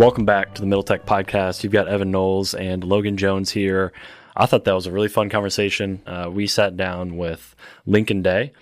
[0.00, 1.62] Welcome back to the Middle Tech Podcast.
[1.62, 3.92] You've got Evan Knowles and Logan Jones here.
[4.34, 6.00] I thought that was a really fun conversation.
[6.06, 8.52] Uh, we sat down with Lincoln Day,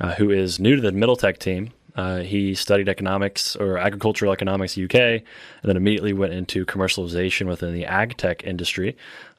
[0.00, 1.70] uh, who is new to the Middle Tech team.
[1.94, 5.22] Uh, he studied economics or agricultural economics UK, and
[5.62, 8.96] then immediately went into commercialization within the ag tech industry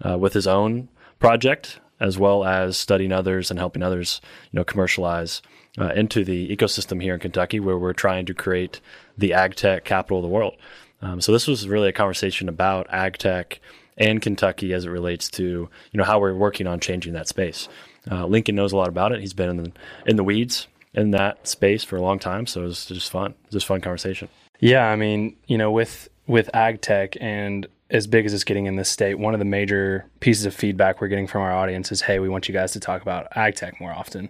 [0.07, 0.87] uh, with his own
[1.19, 5.41] project, as well as studying others and helping others, you know, commercialize
[5.77, 8.79] uh, into the ecosystem here in Kentucky, where we're trying to create
[9.17, 10.55] the ag tech capital of the world.
[11.01, 13.59] Um, so this was really a conversation about ag tech
[13.97, 17.67] and Kentucky as it relates to you know how we're working on changing that space.
[18.09, 19.19] Uh, Lincoln knows a lot about it.
[19.19, 19.71] He's been in the,
[20.05, 23.31] in the weeds in that space for a long time, so it was just fun.
[23.31, 24.29] It was just fun conversation.
[24.59, 28.67] Yeah, I mean, you know, with with ag tech and as big as it's getting
[28.67, 31.91] in this state, one of the major pieces of feedback we're getting from our audience
[31.91, 34.29] is, "Hey, we want you guys to talk about ag tech more often."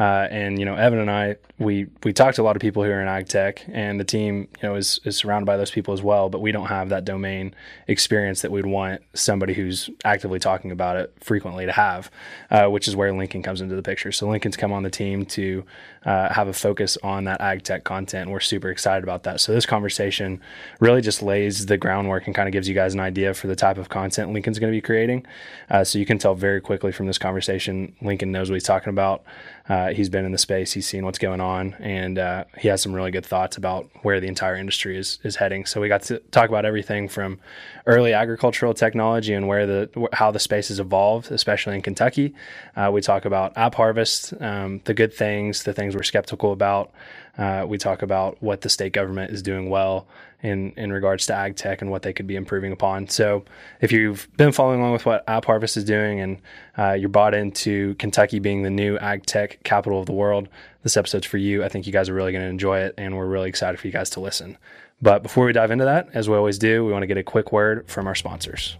[0.00, 2.82] Uh, and you know, Evan and I, we we talked to a lot of people
[2.82, 5.92] here in ag tech, and the team, you know, is is surrounded by those people
[5.92, 6.30] as well.
[6.30, 7.54] But we don't have that domain
[7.86, 12.10] experience that we'd want somebody who's actively talking about it frequently to have,
[12.50, 14.10] uh, which is where Lincoln comes into the picture.
[14.10, 15.64] So Lincoln's come on the team to
[16.06, 18.22] uh, have a focus on that ag tech content.
[18.22, 19.40] And we're super excited about that.
[19.42, 20.40] So this conversation
[20.80, 23.56] really just lays the groundwork and kind of gives you guys an idea for the
[23.56, 25.26] type of content Lincoln's going to be creating.
[25.68, 28.88] Uh, so you can tell very quickly from this conversation, Lincoln knows what he's talking
[28.88, 29.24] about.
[29.70, 32.82] Uh, he's been in the space, he's seen what's going on, and uh, he has
[32.82, 35.64] some really good thoughts about where the entire industry is is heading.
[35.64, 37.38] So we got to talk about everything from
[37.86, 42.34] early agricultural technology and where the how the space has evolved, especially in Kentucky.
[42.74, 46.90] Uh, we talk about AppHarvest, um, the good things, the things we're skeptical about.
[47.40, 50.06] Uh, we talk about what the state government is doing well
[50.42, 53.08] in in regards to ag tech and what they could be improving upon.
[53.08, 53.44] So,
[53.80, 56.38] if you've been following along with what AppHarvest is doing and
[56.76, 60.48] uh, you're bought into Kentucky being the new ag tech capital of the world,
[60.82, 61.64] this episode's for you.
[61.64, 63.86] I think you guys are really going to enjoy it, and we're really excited for
[63.86, 64.58] you guys to listen.
[65.00, 67.22] But before we dive into that, as we always do, we want to get a
[67.22, 68.76] quick word from our sponsors.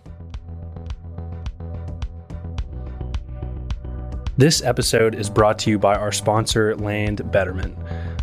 [4.37, 7.77] This episode is brought to you by our sponsor, Land Betterment.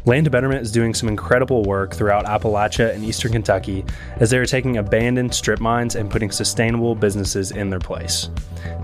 [0.07, 3.83] Land Betterment is doing some incredible work throughout Appalachia and eastern Kentucky
[4.21, 8.29] as they are taking abandoned strip mines and putting sustainable businesses in their place.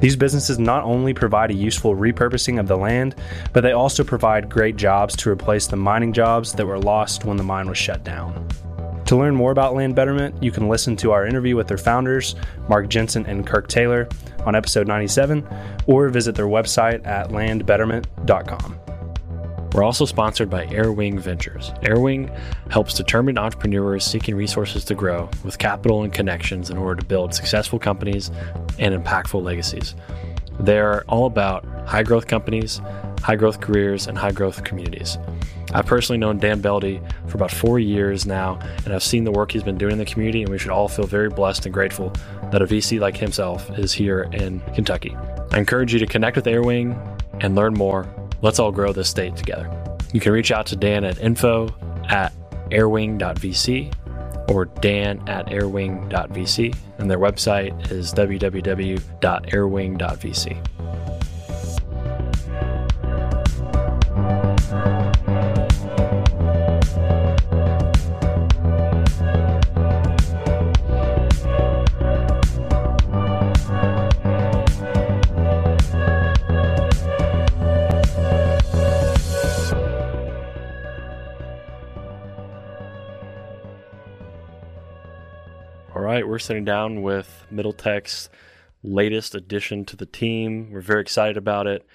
[0.01, 3.15] These businesses not only provide a useful repurposing of the land,
[3.53, 7.37] but they also provide great jobs to replace the mining jobs that were lost when
[7.37, 8.45] the mine was shut down.
[9.05, 12.35] To learn more about Land Betterment, you can listen to our interview with their founders,
[12.67, 14.09] Mark Jensen and Kirk Taylor,
[14.45, 15.47] on episode 97,
[15.87, 18.82] or visit their website at landbetterment.com.
[19.73, 21.71] We're also sponsored by Airwing Ventures.
[21.81, 22.29] Airwing
[22.69, 27.33] helps determined entrepreneurs seeking resources to grow with capital and connections in order to build
[27.33, 28.29] successful companies
[28.77, 29.95] and impactful legacies.
[30.59, 32.81] They're all about high growth companies,
[33.21, 35.17] high growth careers, and high growth communities.
[35.73, 39.53] I've personally known Dan Beldy for about four years now, and I've seen the work
[39.53, 42.13] he's been doing in the community, and we should all feel very blessed and grateful
[42.51, 45.17] that a VC like himself is here in Kentucky.
[45.51, 46.95] I encourage you to connect with Airwing
[47.41, 48.03] and learn more
[48.43, 49.71] Let's all grow this state together.
[50.11, 51.73] You can reach out to Dan at info
[52.09, 52.33] at
[52.71, 53.93] airwing.vc
[54.49, 60.67] or dan at airwing.vc, and their website is www.airwing.vc.
[86.33, 88.27] we're sitting down with Middle Tech's
[88.81, 90.71] latest addition to the team.
[90.71, 91.85] We're very excited about it.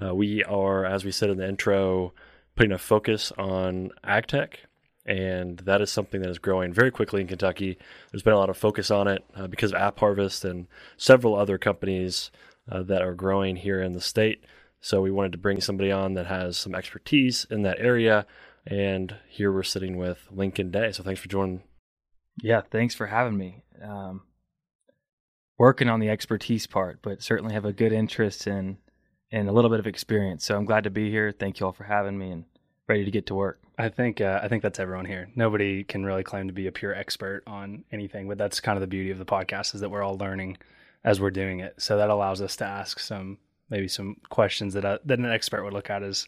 [0.00, 2.14] Uh, we are, as we said in the intro,
[2.54, 4.60] putting a focus on ag tech,
[5.04, 7.76] and that is something that is growing very quickly in Kentucky.
[8.12, 11.34] There's been a lot of focus on it uh, because of App Harvest and several
[11.34, 12.30] other companies
[12.70, 14.44] uh, that are growing here in the state.
[14.80, 18.26] So we wanted to bring somebody on that has some expertise in that area.
[18.64, 20.92] And here we're sitting with Lincoln Day.
[20.92, 21.64] So thanks for joining.
[22.42, 24.22] Yeah, thanks for having me um,
[25.58, 28.78] working on the expertise part, but certainly have a good interest in
[29.30, 30.44] and a little bit of experience.
[30.44, 31.32] So I'm glad to be here.
[31.32, 32.44] Thank you all for having me and
[32.88, 33.60] ready to get to work.
[33.78, 35.28] I think uh, I think that's everyone here.
[35.36, 38.80] Nobody can really claim to be a pure expert on anything, but that's kind of
[38.80, 40.56] the beauty of the podcast is that we're all learning
[41.04, 41.74] as we're doing it.
[41.78, 43.38] So that allows us to ask some
[43.70, 46.26] maybe some questions that uh, that an expert would look at as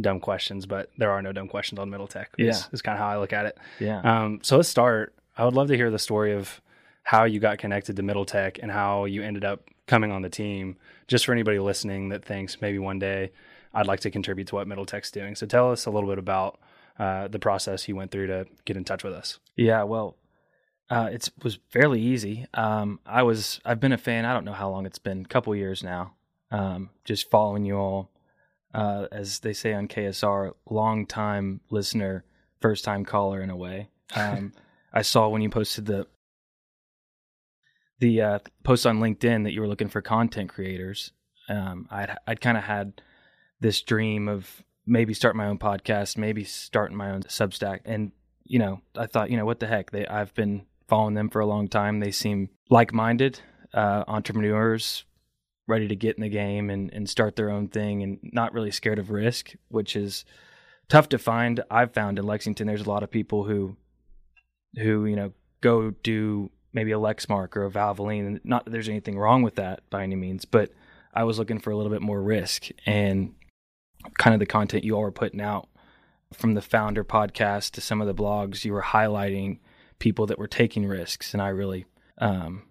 [0.00, 2.30] dumb questions, but there are no dumb questions on Middle Tech.
[2.38, 3.58] Yeah, is, is kind of how I look at it.
[3.78, 4.00] Yeah.
[4.00, 5.14] Um, so let's start.
[5.38, 6.60] I would love to hear the story of
[7.04, 10.28] how you got connected to Middle Tech and how you ended up coming on the
[10.28, 10.76] team.
[11.06, 13.30] Just for anybody listening that thinks maybe one day
[13.72, 15.36] I'd like to contribute to what Middle Tech's doing.
[15.36, 16.58] So tell us a little bit about
[16.98, 19.38] uh, the process you went through to get in touch with us.
[19.56, 20.16] Yeah, well,
[20.90, 22.46] uh, it was fairly easy.
[22.54, 24.24] Um, I was I've been a fan.
[24.24, 26.14] I don't know how long it's been, a couple years now.
[26.50, 28.10] Um, just following you all,
[28.74, 32.24] uh, as they say on KSR, long time listener,
[32.60, 33.88] first time caller in a way.
[34.16, 34.54] Um,
[34.92, 36.06] I saw when you posted the
[38.00, 41.12] the uh, post on LinkedIn that you were looking for content creators.
[41.48, 43.02] Um, I'd I'd kind of had
[43.60, 48.12] this dream of maybe start my own podcast, maybe starting my own Substack, and
[48.44, 51.40] you know I thought you know what the heck they I've been following them for
[51.40, 52.00] a long time.
[52.00, 53.40] They seem like minded
[53.74, 55.04] uh, entrepreneurs,
[55.66, 58.70] ready to get in the game and and start their own thing, and not really
[58.70, 60.24] scared of risk, which is
[60.88, 61.62] tough to find.
[61.70, 63.76] I've found in Lexington, there's a lot of people who
[64.78, 68.40] who you know go do maybe a Lexmark or a Valvoline.
[68.44, 70.70] Not that there's anything wrong with that by any means, but
[71.14, 73.34] I was looking for a little bit more risk and
[74.18, 75.68] kind of the content you all were putting out
[76.32, 79.58] from the founder podcast to some of the blogs you were highlighting
[79.98, 81.86] people that were taking risks and I really
[82.18, 82.62] um,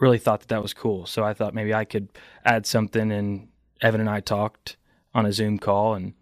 [0.00, 1.06] really thought that that was cool.
[1.06, 2.08] So I thought maybe I could
[2.44, 3.48] add something and
[3.80, 4.76] Evan and I talked
[5.14, 6.14] on a Zoom call and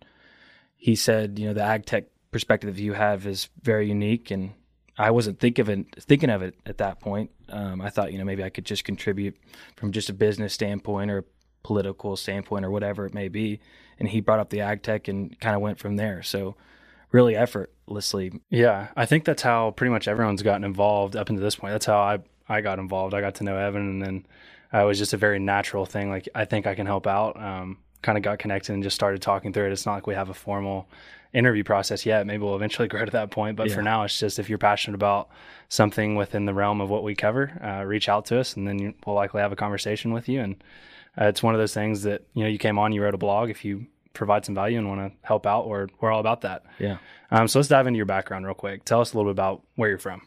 [0.77, 4.53] he said, you know, the ag tech perspective you have is very unique and
[4.99, 7.31] I wasn't of it, thinking of it at that point.
[7.49, 9.37] Um, I thought, you know, maybe I could just contribute
[9.77, 11.25] from just a business standpoint or
[11.63, 13.61] political standpoint or whatever it may be.
[13.99, 16.23] And he brought up the ag tech and kind of went from there.
[16.23, 16.57] So
[17.13, 18.33] really effortlessly.
[18.51, 21.73] Yeah, I think that's how pretty much everyone's gotten involved up until this point.
[21.73, 23.15] That's how I I got involved.
[23.15, 24.27] I got to know Evan, and then
[24.75, 26.11] uh, it was just a very natural thing.
[26.11, 27.41] Like I think I can help out.
[27.41, 29.73] Um, kind of got connected and just started talking through it.
[29.73, 30.89] It's not like we have a formal
[31.33, 32.27] interview process yet.
[32.27, 33.57] Maybe we'll eventually grow to that point.
[33.57, 33.75] But yeah.
[33.75, 35.29] for now, it's just if you're passionate about
[35.69, 38.95] something within the realm of what we cover, uh, reach out to us, and then
[39.07, 40.41] we'll likely have a conversation with you.
[40.41, 40.63] And
[41.21, 43.19] uh, it's one of those things that you know you came on, you wrote a
[43.19, 43.51] blog.
[43.51, 46.65] If you provide some value and want to help out, we're we're all about that.
[46.79, 46.99] Yeah.
[47.31, 48.85] Um, so let's dive into your background real quick.
[48.85, 50.23] Tell us a little bit about where you're from.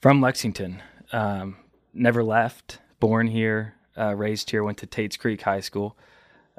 [0.00, 0.82] From Lexington.
[1.12, 1.56] Um,
[1.92, 2.78] never left.
[3.00, 4.62] Born here, uh, raised here.
[4.62, 5.96] Went to Tates Creek High School.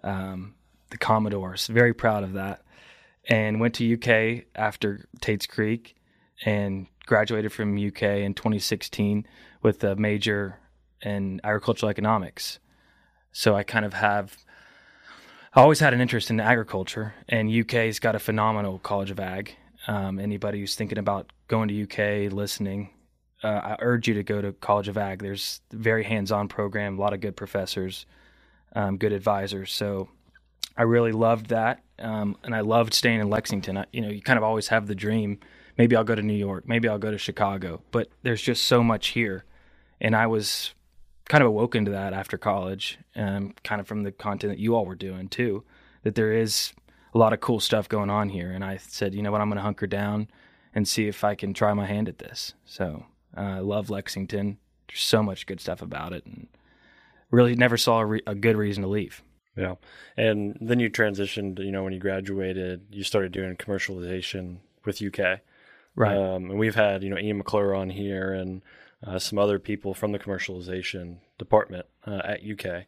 [0.03, 0.55] Um,
[0.89, 1.67] the Commodores.
[1.67, 2.61] Very proud of that
[3.29, 5.95] and went to UK after Tates Creek
[6.45, 9.25] and graduated from UK in 2016
[9.61, 10.57] with a major
[11.01, 12.59] in agricultural economics.
[13.31, 14.37] So I kind of have
[15.53, 19.57] I always had an interest in agriculture, and UK's got a phenomenal College of Ag.
[19.85, 22.91] Um, anybody who's thinking about going to UK, listening,
[23.43, 25.21] uh, I urge you to go to College of Ag.
[25.21, 28.05] There's a very hands-on program, a lot of good professors,
[28.77, 29.73] um, good advisors.
[29.73, 30.07] So
[30.77, 33.77] I really loved that, um, and I loved staying in Lexington.
[33.77, 35.39] I, you know, you kind of always have the dream.
[35.77, 36.67] Maybe I'll go to New York.
[36.67, 37.81] Maybe I'll go to Chicago.
[37.91, 39.45] But there's just so much here,
[39.99, 40.73] and I was
[41.27, 44.75] kind of awoken to that after college, um, kind of from the content that you
[44.75, 45.63] all were doing too.
[46.03, 46.73] That there is
[47.13, 49.49] a lot of cool stuff going on here, and I said, you know what, I'm
[49.49, 50.29] going to hunker down
[50.73, 52.53] and see if I can try my hand at this.
[52.65, 54.57] So uh, I love Lexington.
[54.87, 56.47] There's so much good stuff about it, and
[57.29, 59.21] really never saw a, re- a good reason to leave.
[59.55, 59.75] Yeah.
[60.15, 65.41] And then you transitioned, you know, when you graduated, you started doing commercialization with UK.
[65.95, 66.15] Right.
[66.15, 68.61] Um, and we've had, you know, Ian McClure on here and
[69.05, 72.85] uh, some other people from the commercialization department uh, at UK.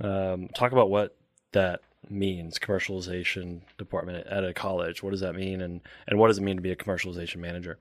[0.00, 1.16] Um, talk about what
[1.52, 5.02] that means, commercialization department at a college.
[5.02, 5.60] What does that mean?
[5.60, 7.78] And, and what does it mean to be a commercialization manager?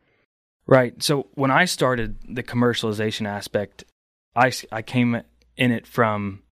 [0.67, 1.01] Right.
[1.01, 3.83] So when I started the commercialization aspect,
[4.35, 5.21] I, I came
[5.57, 6.43] in it from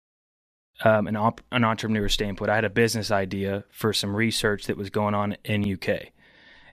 [0.83, 2.49] um, an, op- an entrepreneur standpoint.
[2.49, 6.07] I had a business idea for some research that was going on in UK.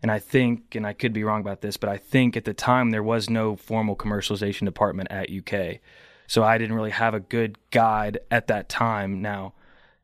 [0.02, 2.54] And I think, and I could be wrong about this, but I think at the
[2.54, 5.80] time there was no formal commercialization department at UK.
[6.26, 9.22] So I didn't really have a good guide at that time.
[9.22, 9.54] Now,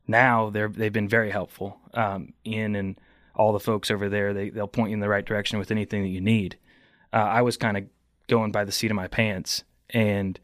[0.07, 1.79] now they're, they've been very helpful.
[1.93, 2.99] Um, Ian and
[3.35, 6.01] all the folks over there, they, they'll point you in the right direction with anything
[6.03, 6.57] that you need.
[7.11, 7.85] Uh, I was kind of
[8.27, 9.63] going by the seat of my pants.
[9.89, 10.39] And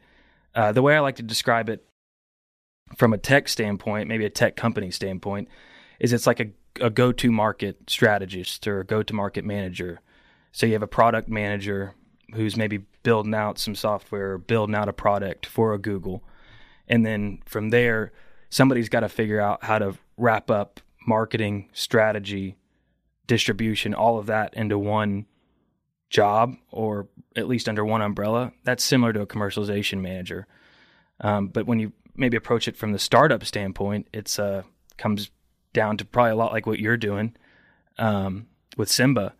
[0.54, 1.84] uh, the way I like to describe it
[2.96, 5.48] from a tech standpoint, maybe a tech company standpoint,
[5.98, 10.00] is it's like a, a go to market strategist or a go to market manager.
[10.52, 11.94] So you have a product manager
[12.34, 16.22] who's maybe building out some software, building out a product for a Google.
[16.88, 18.12] And then from there,
[18.50, 22.56] somebody's got to figure out how to wrap up marketing, strategy,
[23.26, 25.26] distribution, all of that into one
[26.10, 28.52] job or at least under one umbrella.
[28.64, 30.46] That's similar to a commercialization manager.
[31.20, 34.62] Um, but when you maybe approach it from the startup standpoint, it's uh,
[34.98, 35.30] comes
[35.72, 37.34] down to probably a lot like what you're doing
[37.98, 38.46] um,
[38.76, 39.34] with Simba.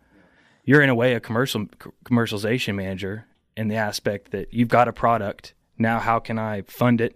[0.65, 1.67] You're in a way a commercial
[2.03, 5.53] commercialization manager in the aspect that you've got a product.
[5.77, 7.15] Now, how can I fund it?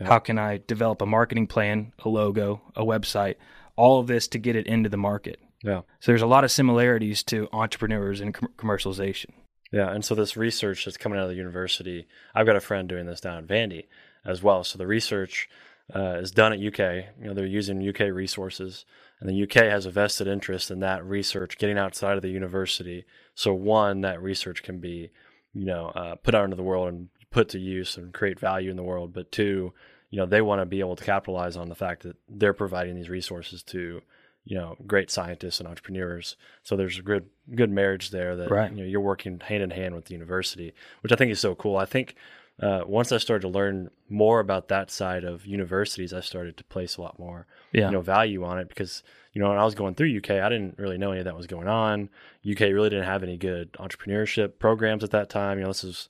[0.00, 0.08] Yeah.
[0.08, 3.36] How can I develop a marketing plan, a logo, a website,
[3.76, 5.40] all of this to get it into the market?
[5.62, 5.82] Yeah.
[6.00, 9.30] So there's a lot of similarities to entrepreneurs and com- commercialization.
[9.72, 12.88] Yeah, and so this research that's coming out of the university, I've got a friend
[12.88, 13.86] doing this down at Vandy
[14.24, 14.64] as well.
[14.64, 15.48] So the research
[15.94, 17.06] uh, is done at UK.
[17.20, 18.84] You know, they're using UK resources,
[19.20, 23.04] and the UK has a vested interest in that research getting outside of the university.
[23.34, 25.10] So one, that research can be,
[25.52, 28.70] you know, uh, put out into the world and put to use and create value
[28.70, 29.12] in the world.
[29.12, 29.72] But two,
[30.10, 32.94] you know, they want to be able to capitalize on the fact that they're providing
[32.94, 34.00] these resources to,
[34.44, 36.36] you know, great scientists and entrepreneurs.
[36.62, 38.70] So there's a good good marriage there that right.
[38.70, 41.54] you know you're working hand in hand with the university, which I think is so
[41.54, 41.76] cool.
[41.76, 42.14] I think
[42.60, 46.64] uh, once I started to learn more about that side of universities, I started to
[46.64, 47.86] place a lot more, yeah.
[47.86, 50.48] you know, value on it because you know when I was going through UK, I
[50.48, 52.10] didn't really know any of that was going on.
[52.48, 55.58] UK really didn't have any good entrepreneurship programs at that time.
[55.58, 56.08] You know, this was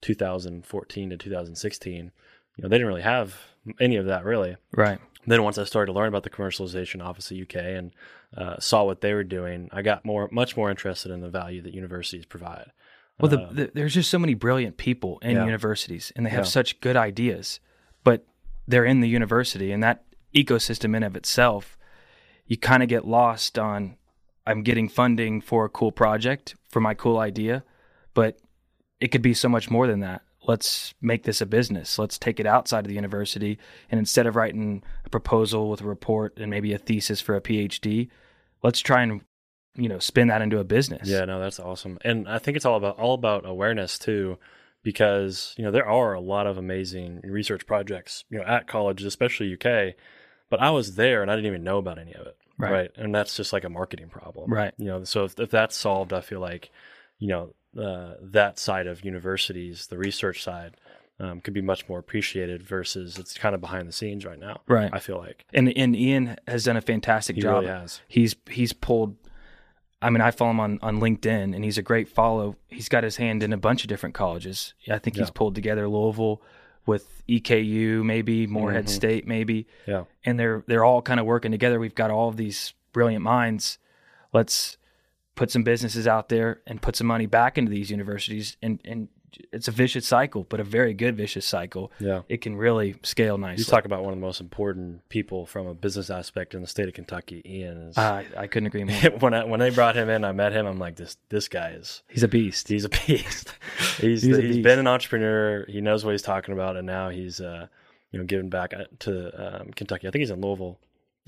[0.00, 1.96] 2014 to 2016.
[2.56, 3.38] You know, they didn't really have
[3.80, 4.56] any of that really.
[4.76, 4.98] Right.
[5.26, 7.92] Then once I started to learn about the commercialization office at UK and
[8.36, 11.62] uh, saw what they were doing, I got more, much more interested in the value
[11.62, 12.70] that universities provide.
[13.20, 15.44] Well, the, uh, the, there's just so many brilliant people in yeah.
[15.44, 16.50] universities, and they have yeah.
[16.50, 17.60] such good ideas,
[18.04, 18.26] but
[18.68, 20.04] they're in the university, and that
[20.34, 21.78] ecosystem in of itself,
[22.46, 23.96] you kind of get lost on.
[24.46, 27.64] I'm getting funding for a cool project for my cool idea,
[28.14, 28.38] but
[29.00, 30.22] it could be so much more than that.
[30.46, 31.98] Let's make this a business.
[31.98, 33.58] Let's take it outside of the university,
[33.90, 37.40] and instead of writing a proposal with a report and maybe a thesis for a
[37.40, 38.08] PhD,
[38.62, 39.22] let's try and
[39.76, 41.08] you know spin that into a business.
[41.08, 41.98] Yeah, no, that's awesome.
[42.02, 44.38] And I think it's all about all about awareness too
[44.86, 49.04] because, you know, there are a lot of amazing research projects, you know, at colleges,
[49.04, 49.96] especially UK,
[50.48, 52.36] but I was there and I didn't even know about any of it.
[52.56, 52.70] Right.
[52.70, 52.90] right?
[52.94, 54.48] And that's just like a marketing problem.
[54.48, 54.72] Right.
[54.78, 56.70] You know, so if, if that's solved, I feel like,
[57.18, 60.76] you know, uh, that side of universities, the research side,
[61.18, 64.60] um, could be much more appreciated versus it's kind of behind the scenes right now.
[64.68, 64.90] Right.
[64.92, 65.46] I feel like.
[65.52, 67.64] And and Ian has done a fantastic he job.
[67.64, 68.02] Really has.
[68.06, 69.16] He's he's pulled
[70.02, 72.56] I mean, I follow him on, on LinkedIn, and he's a great follow.
[72.68, 74.74] He's got his hand in a bunch of different colleges.
[74.90, 75.22] I think yeah.
[75.22, 76.42] he's pulled together Louisville
[76.84, 78.94] with EKU, maybe Morehead mm-hmm.
[78.94, 79.66] State, maybe.
[79.86, 81.80] Yeah, and they're they're all kind of working together.
[81.80, 83.78] We've got all of these brilliant minds.
[84.32, 84.76] Let's
[85.34, 89.08] put some businesses out there and put some money back into these universities and and
[89.52, 91.92] it's a vicious cycle, but a very good vicious cycle.
[91.98, 93.62] Yeah, it can really scale nicely.
[93.62, 96.66] You talk about one of the most important people from a business aspect in the
[96.66, 97.42] state of Kentucky.
[97.44, 97.98] Ian is.
[97.98, 98.96] Uh, I couldn't agree more.
[99.20, 100.66] when I, when they brought him in, I met him.
[100.66, 102.02] I'm like, this this guy is.
[102.08, 102.68] He's a beast.
[102.68, 103.54] He's a beast.
[103.98, 105.64] he's he's, the, he's been an entrepreneur.
[105.68, 107.66] He knows what he's talking about, and now he's uh,
[108.10, 110.08] you know giving back uh, to um, Kentucky.
[110.08, 110.78] I think he's in Louisville.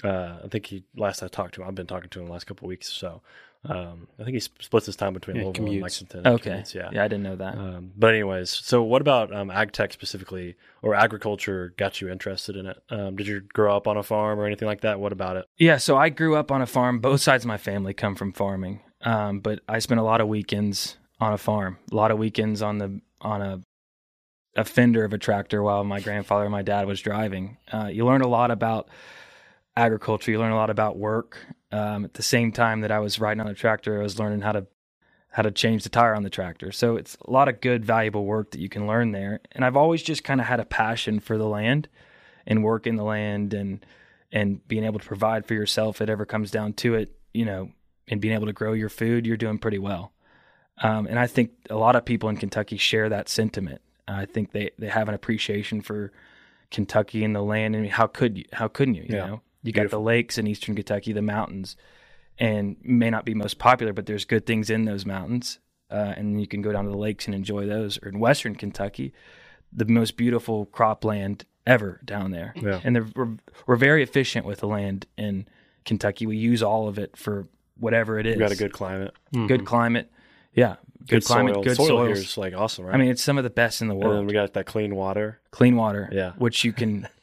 [0.05, 2.33] Uh, I think he last I talked to him, I've been talking to him the
[2.33, 2.89] last couple of weeks.
[2.89, 3.21] So
[3.65, 5.73] um, I think he splits his time between yeah, Louisville commutes.
[5.73, 6.27] and Lexington.
[6.27, 7.57] Okay, commutes, yeah, yeah, I didn't know that.
[7.57, 12.57] Um, but anyways, so what about um, ag tech specifically, or agriculture got you interested
[12.57, 12.83] in it?
[12.91, 15.01] Um, did you grow up on a farm or anything like that?
[15.01, 15.47] What about it?
[15.59, 17.01] Yeah, so I grew up on a farm.
[17.01, 20.29] Both sides of my family come from farming, um, but I spent a lot of
[20.29, 21.79] weekends on a farm.
[21.91, 23.61] A lot of weekends on the on a
[24.57, 27.57] a fender of a tractor while my grandfather and my dad was driving.
[27.73, 28.89] Uh, you learn a lot about
[29.77, 30.31] agriculture.
[30.31, 31.39] You learn a lot about work.
[31.71, 34.41] Um, at the same time that I was riding on the tractor, I was learning
[34.41, 34.67] how to
[35.31, 36.73] how to change the tire on the tractor.
[36.73, 39.41] So it's a lot of good, valuable work that you can learn there.
[39.53, 41.89] And I've always just kind of had a passion for the land
[42.47, 43.85] and working the land and
[44.33, 47.71] and being able to provide for yourself it ever comes down to it, you know,
[48.09, 50.13] and being able to grow your food, you're doing pretty well.
[50.83, 53.81] Um, and I think a lot of people in Kentucky share that sentiment.
[54.07, 56.13] I think they, they have an appreciation for
[56.71, 57.77] Kentucky and the land.
[57.77, 58.45] I mean, how could you?
[58.53, 59.05] How couldn't you?
[59.09, 59.27] You yeah.
[59.27, 61.77] know, you got the lakes in eastern Kentucky, the mountains,
[62.39, 65.59] and may not be most popular, but there's good things in those mountains.
[65.91, 67.99] Uh, and you can go down to the lakes and enjoy those.
[68.03, 69.13] Or in western Kentucky,
[69.71, 72.55] the most beautiful cropland ever down there.
[72.57, 72.81] Yeah.
[72.83, 75.47] And we're, we're very efficient with the land in
[75.85, 76.27] Kentucky.
[76.27, 77.47] We use all of it for
[77.79, 78.37] whatever it is.
[78.37, 79.15] We got a good climate.
[79.35, 79.49] Mm-hmm.
[79.49, 80.11] Good climate.
[80.55, 80.77] Yeah.
[81.01, 81.63] Good, good climate, soil.
[81.63, 82.07] good soil soils.
[82.07, 82.95] here is like awesome, right?
[82.95, 84.17] I mean, it's some of the best in the world.
[84.17, 85.41] And we got that clean water.
[85.51, 86.09] Clean water.
[86.11, 86.33] Yeah.
[86.39, 87.07] Which you can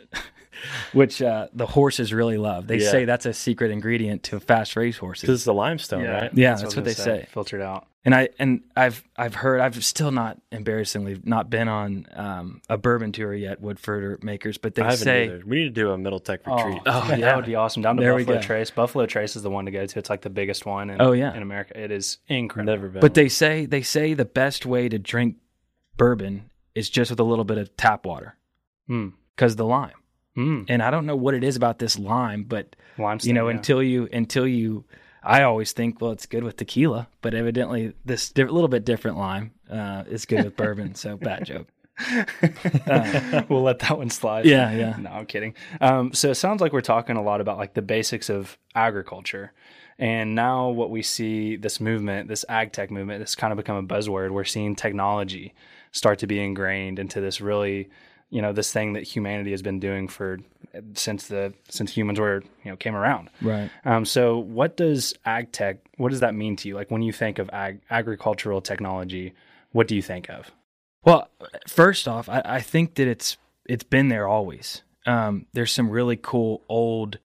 [0.94, 2.68] which uh, the horses really love.
[2.68, 2.92] They Yeah.
[2.92, 5.22] say that's a secret ingredient to fast race horses.
[5.22, 6.32] Because it's the limestone, right?
[6.34, 7.28] Yeah, I that's was what they say.
[7.32, 7.88] Filtered out.
[8.06, 12.78] And I and I've I've heard I've still not embarrassingly not been on um, a
[12.78, 15.42] bourbon tour yet, Woodford or Makers, but they I say either.
[15.44, 16.84] We need to do a Middle Tech retreat.
[16.86, 17.26] Oh, yeah, yeah.
[17.26, 17.82] that would be awesome.
[17.82, 18.46] Down to There we Buffalo go.
[18.46, 18.70] Trace.
[18.70, 19.98] Buffalo Trace is the one to go to.
[20.00, 20.92] It's like the biggest one.
[20.92, 21.34] In, Oh, yeah.
[21.36, 22.74] in America, it is incredible.
[22.74, 23.02] Never been.
[23.02, 25.38] But they say they say the best way to drink
[25.98, 28.36] bourbon is just with a little bit of tap water
[28.88, 29.14] Mm.
[29.36, 29.94] because the lime.
[30.38, 30.66] Mm.
[30.68, 33.28] And I don't know what it is about this lime, but Limestone.
[33.28, 33.56] you know, yeah.
[33.56, 34.86] until you until you,
[35.24, 39.18] I always think, well, it's good with tequila, but evidently this di- little bit different
[39.18, 40.96] lime uh, is good with bourbon.
[40.96, 41.68] So bad joke.
[43.50, 44.46] we'll let that one slide.
[44.46, 44.98] Yeah, yeah.
[44.98, 45.56] No, I'm kidding.
[45.80, 49.54] Um, so it sounds like we're talking a lot about like the basics of agriculture.
[49.98, 53.78] And now what we see this movement, this ag tech movement, this kind of become
[53.78, 54.32] a buzzword.
[54.32, 55.54] We're seeing technology
[55.94, 57.90] start to be ingrained into this really,
[58.30, 60.40] you know, this thing that humanity has been doing for
[60.94, 63.30] since the since humans were, you know, came around.
[63.42, 63.70] Right.
[63.86, 66.76] Um, so what does ag tech what does that mean to you?
[66.76, 69.34] Like when you think of ag agricultural technology,
[69.72, 70.52] what do you think of?
[71.04, 71.30] Well,
[71.68, 74.82] first off, I, I think that it's it's been there always.
[75.06, 77.20] Um, there's some really cool old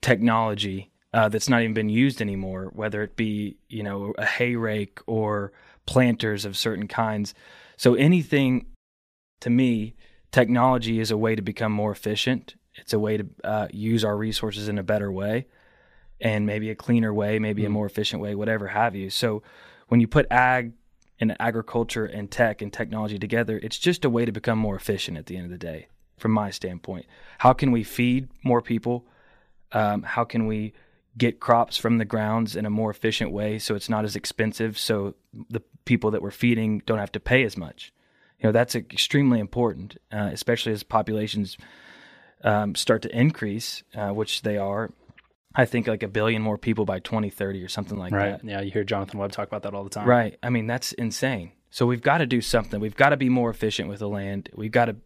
[0.00, 4.56] technology uh, that's not even been used anymore, whether it be you know a hay
[4.56, 5.52] rake or
[5.86, 7.34] planters of certain kinds.
[7.76, 8.66] So anything,
[9.40, 9.94] to me,
[10.32, 12.54] technology is a way to become more efficient.
[12.74, 15.46] It's a way to uh, use our resources in a better way,
[16.20, 17.72] and maybe a cleaner way, maybe a Mm.
[17.72, 19.10] more efficient way, whatever have you.
[19.10, 19.42] So
[19.88, 20.72] when you put ag
[21.18, 25.18] and agriculture and tech and technology together, it's just a way to become more efficient
[25.18, 27.06] at the end of the day, from my standpoint.
[27.38, 29.06] How can we feed more people?
[29.72, 30.72] Um, how can we
[31.18, 34.78] get crops from the grounds in a more efficient way so it's not as expensive
[34.78, 35.14] so
[35.48, 37.92] the people that we're feeding don't have to pay as much?
[38.40, 41.58] You know, that's extremely important, uh, especially as populations
[42.42, 44.90] um, start to increase, uh, which they are.
[45.54, 48.40] I think like a billion more people by 2030 or something like right.
[48.40, 48.44] that.
[48.44, 50.08] Yeah, you hear Jonathan Webb talk about that all the time.
[50.08, 50.38] Right.
[50.42, 51.52] I mean, that's insane.
[51.70, 52.80] So we've got to do something.
[52.80, 54.48] We've got to be more efficient with the land.
[54.54, 54.96] We've got to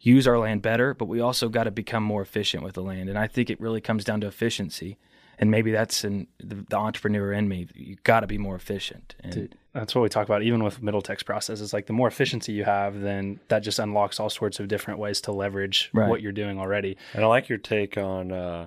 [0.00, 3.08] use our land better, but we also got to become more efficient with the land.
[3.08, 4.98] And I think it really comes down to efficiency.
[5.38, 7.68] And maybe that's in the, the entrepreneur in me.
[7.74, 9.14] You've got to be more efficient.
[9.20, 12.08] And Dude, that's what we talk about even with Middle Tech's processes like the more
[12.08, 16.08] efficiency you have then that just unlocks all sorts of different ways to leverage Right.
[16.08, 18.66] what you're doing already And I like your take on uh,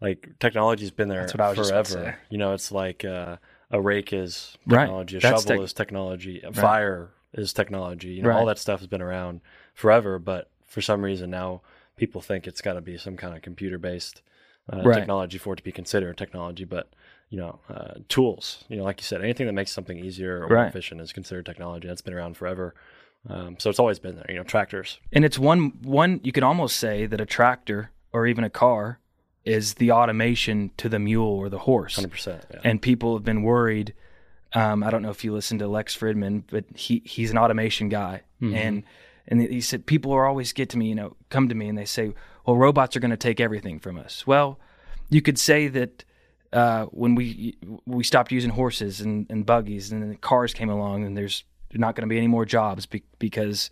[0.00, 2.16] like technology's been there That's what I was just forever.
[2.30, 3.36] You know, it's like uh,
[3.70, 4.80] a rake is Right.
[4.86, 8.08] technology, a That's shovel tech- is technology, a fire is technology.
[8.08, 8.38] You know, Right.
[8.38, 9.40] all that stuff has been around
[9.74, 11.60] forever, but for some reason now
[11.96, 14.22] people think it's got to be some kind of computer based
[14.72, 14.94] uh, Right.
[14.98, 16.64] technology for it to be considered technology.
[16.64, 16.88] But
[17.30, 18.64] you know, uh, tools.
[18.68, 21.46] You know, like you said, anything that makes something easier or more efficient is considered
[21.46, 21.88] technology.
[21.88, 22.74] That's been around forever.
[23.28, 24.26] Um, so it's always been there.
[24.28, 24.98] You know, tractors.
[25.12, 28.98] And it's one one you could almost say that a tractor or even a car
[29.44, 31.94] is the automation to the mule or the horse.
[31.94, 32.44] Hundred percent.
[32.64, 33.94] And people have been worried.
[34.52, 37.88] Um, I don't know if you listen to Lex Fridman, but he he's an automation
[37.88, 38.82] guy, and
[39.28, 41.78] and he said people are always get to me, you know, come to me and
[41.78, 42.12] they say,
[42.44, 44.26] well, robots are going to take everything from us.
[44.26, 44.58] Well,
[45.08, 46.04] you could say that
[46.52, 51.04] uh, when we we stopped using horses and, and buggies, and then cars came along,
[51.04, 53.70] and there's not going to be any more jobs be, because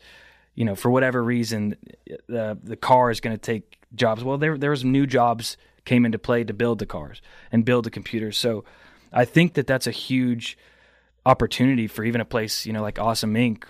[0.55, 1.77] you know for whatever reason
[2.29, 4.23] the the car is going to take jobs.
[4.23, 7.85] Well, there there was new jobs came into play to build the cars and build
[7.85, 8.37] the computers.
[8.37, 8.65] So
[9.13, 10.59] I think that that's a huge
[11.27, 13.65] opportunity for even a place you know like Awesome Inc.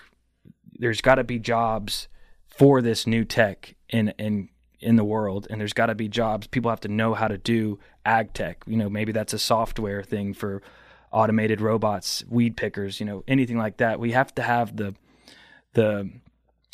[0.77, 2.07] There's got to be jobs
[2.47, 6.47] for this new tech in in in the world, and there's got to be jobs.
[6.47, 8.63] People have to know how to do ag tech.
[8.65, 10.61] You know, maybe that's a software thing for
[11.11, 12.99] automated robots, weed pickers.
[12.99, 13.99] You know, anything like that.
[13.99, 14.95] We have to have the
[15.73, 16.09] the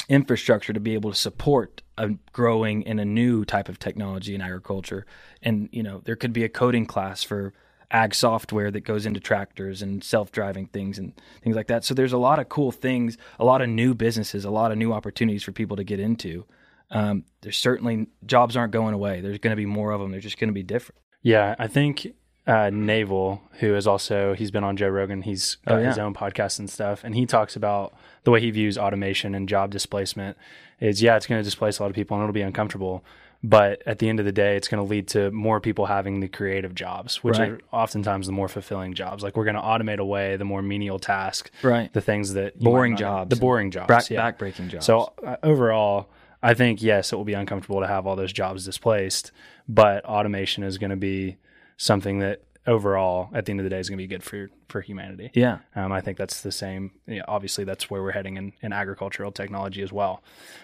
[0.07, 4.41] infrastructure to be able to support a growing and a new type of technology in
[4.41, 5.05] agriculture.
[5.41, 7.53] And you know, there could be a coding class for
[7.91, 11.83] ag software that goes into tractors and self-driving things and things like that.
[11.83, 14.77] So there's a lot of cool things, a lot of new businesses, a lot of
[14.77, 16.45] new opportunities for people to get into.
[16.91, 19.21] Um, there's certainly jobs aren't going away.
[19.21, 20.11] There's going to be more of them.
[20.11, 20.99] They're just going to be different.
[21.25, 22.13] Yeah i think
[22.47, 25.87] uh, naval who is also he's been on joe rogan he's got Oh, yeah.
[25.87, 29.49] his own podcast and stuff and he talks about the way he views automation and
[29.49, 30.37] job displacement
[30.79, 33.03] is yeah it's going to displace a lot of people and it'll be uncomfortable
[33.43, 36.19] but at the end of the day it's going to lead to more people having
[36.19, 37.49] the creative jobs which Right.
[37.53, 40.99] are oftentimes the more fulfilling jobs like we're going to automate away the more menial
[40.99, 41.91] task Right.
[41.93, 43.29] the things that Boring jobs.
[43.31, 44.31] the boring jobs Back, yeah.
[44.31, 44.85] Backbreaking jobs.
[44.85, 46.09] So uh, overall,
[46.45, 49.31] I think yes, it will be uncomfortable to have all those jobs displaced,
[49.67, 51.37] but automation is going to be
[51.77, 54.49] something that overall, at the end of the day, is going to be good for
[54.69, 55.31] for humanity.
[55.33, 55.59] Yeah.
[55.75, 56.91] Um, I think that's the same.
[57.07, 60.23] Know, obviously, that's where we're heading in, in agricultural technology as well.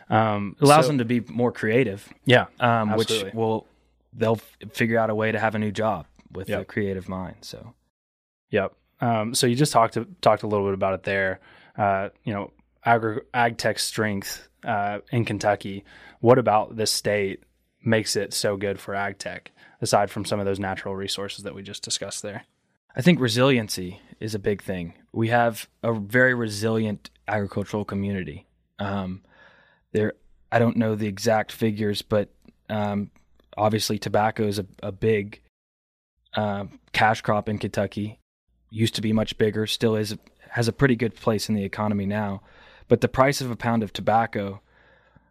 [0.09, 3.67] Um, allows so- them to be more creative, yeah, um, which will
[4.13, 6.61] they'll f- figure out a way to have a new job with Yep.
[6.61, 7.37] a creative mind.
[7.41, 7.73] So
[8.51, 8.73] Yep.
[8.99, 11.39] Um, so you just talked talked a little bit about it there.
[11.77, 12.51] Uh, you know,
[12.85, 15.83] agri- ag tech strength uh, in Kentucky.
[16.19, 17.43] What about this state
[17.83, 21.55] makes it so good for ag tech, aside from some of those natural resources that
[21.55, 22.43] we just discussed there?
[22.95, 24.93] I think resiliency is a big thing.
[25.13, 28.45] We have a very resilient agricultural community.
[28.79, 29.21] Um,
[29.93, 30.13] there,
[30.51, 32.29] I don't know the exact figures, but
[32.69, 33.11] um,
[33.57, 35.41] obviously tobacco is a, a big
[36.33, 38.19] um cash crop in Kentucky.
[38.69, 40.17] Used to be much bigger, still is
[40.49, 42.41] has a pretty good place in the economy now.
[42.87, 44.61] But the price of a pound of tobacco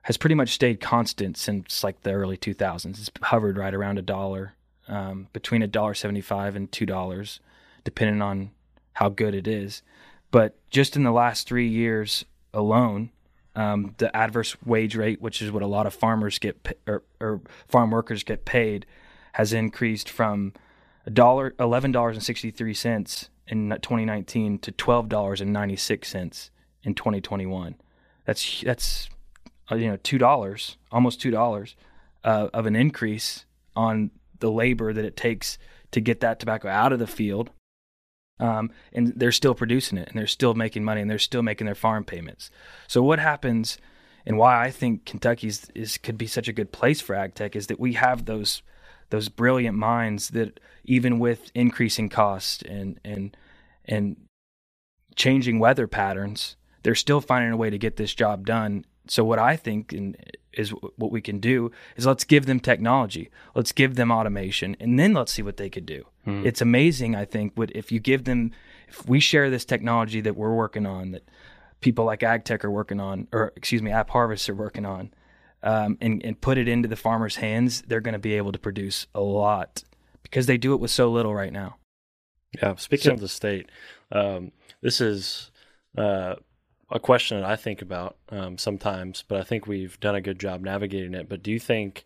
[0.03, 2.99] has pretty much stayed constant since like the early 2000s.
[2.99, 4.55] It's hovered right around a dollar,
[4.89, 7.41] um, between a dollar seventy-five and two dollars,
[7.85, 8.51] depending on
[8.95, 9.83] how good it is.
[10.31, 13.11] But just in the last three years alone,
[13.55, 17.41] um, the adverse wage rate, which is what a lot of farmers get or, or
[17.69, 18.87] farm workers get paid,
[19.33, 20.53] has increased from
[21.07, 25.77] a dollar eleven dollars and sixty three cents in 2019 to twelve dollars and ninety
[25.77, 26.51] six cents
[26.83, 27.77] in 2021.
[28.25, 29.09] That's that's
[29.71, 31.77] uh, you know two dollars, almost two dollars
[32.25, 33.45] uh, of an increase
[33.77, 35.59] on the labor that it takes
[35.93, 37.51] to get that tobacco out of the field.
[38.39, 41.67] Um, and they're still producing it, and they're still making money, and they're still making
[41.67, 42.51] their farm payments.
[42.89, 43.77] So what happens,
[44.25, 47.55] and why I think Kentucky's is could be such a good place for ag tech
[47.55, 48.63] is that we have those
[49.11, 53.37] those brilliant minds that even with increasing costs and and
[53.85, 54.17] and
[55.17, 58.85] changing weather patterns, they're still finding a way to get this job done.
[59.09, 60.17] So what I think and
[60.53, 64.99] is what we can do is let's give them technology, let's give them automation, and
[64.99, 66.07] then let's see what they could do.
[66.27, 68.53] It's amazing, I think, what if you give them,
[68.89, 71.25] if we share this technology that we're working on, that
[71.81, 75.13] people like AgTech are working on, or excuse me, App Harvest are working on,
[75.65, 78.59] um, and and put it into the farmers' hands, they're going to be able to
[78.61, 79.83] produce a lot
[80.23, 81.77] because they do it with so little right now.
[82.63, 82.77] Yeah.
[82.77, 83.69] Speaking So- of the state,
[84.13, 85.51] um, this is
[85.99, 86.37] uh,
[86.91, 90.39] a question that I think about um, sometimes, but I think we've done a good
[90.39, 91.29] job navigating it.
[91.29, 92.05] But do you think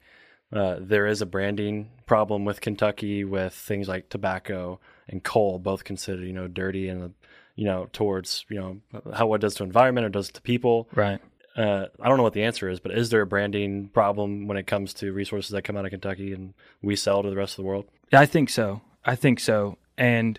[0.52, 5.84] uh, there is a branding problem with Kentucky with things like tobacco and coal, both
[5.84, 7.14] considered, you know, dirty and,
[7.56, 8.80] you know, towards, you know,
[9.14, 10.88] how what it does to environment or does to people?
[10.94, 11.20] Right.
[11.56, 14.56] Uh, I don't know what the answer is, but is there a branding problem when
[14.56, 17.52] it comes to resources that come out of Kentucky and we sell to the rest
[17.52, 17.86] of the world?
[18.12, 18.80] Yeah, I think so.
[19.04, 19.78] I think so.
[19.96, 20.38] And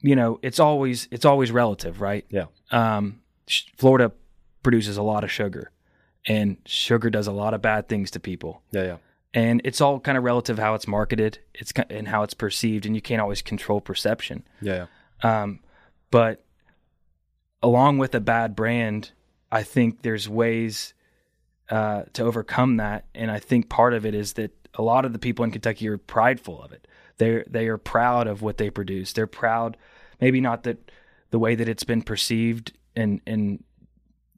[0.00, 2.26] you know, it's always it's always relative, right?
[2.28, 2.46] Yeah.
[2.70, 3.20] Um,
[3.76, 4.12] Florida
[4.62, 5.70] produces a lot of sugar,
[6.26, 8.62] and sugar does a lot of bad things to people.
[8.72, 8.96] Yeah, yeah.
[9.32, 12.94] And it's all kind of relative how it's marketed, it's and how it's perceived, and
[12.94, 14.44] you can't always control perception.
[14.60, 14.86] Yeah,
[15.22, 15.42] yeah.
[15.42, 15.60] Um,
[16.10, 16.44] but
[17.62, 19.10] along with a bad brand,
[19.50, 20.94] I think there's ways
[21.68, 25.12] uh, to overcome that, and I think part of it is that a lot of
[25.12, 26.86] the people in Kentucky are prideful of it.
[27.18, 29.12] They're they are proud of what they produce.
[29.12, 29.76] They're proud,
[30.20, 30.90] maybe not that
[31.30, 33.62] the way that it's been perceived in in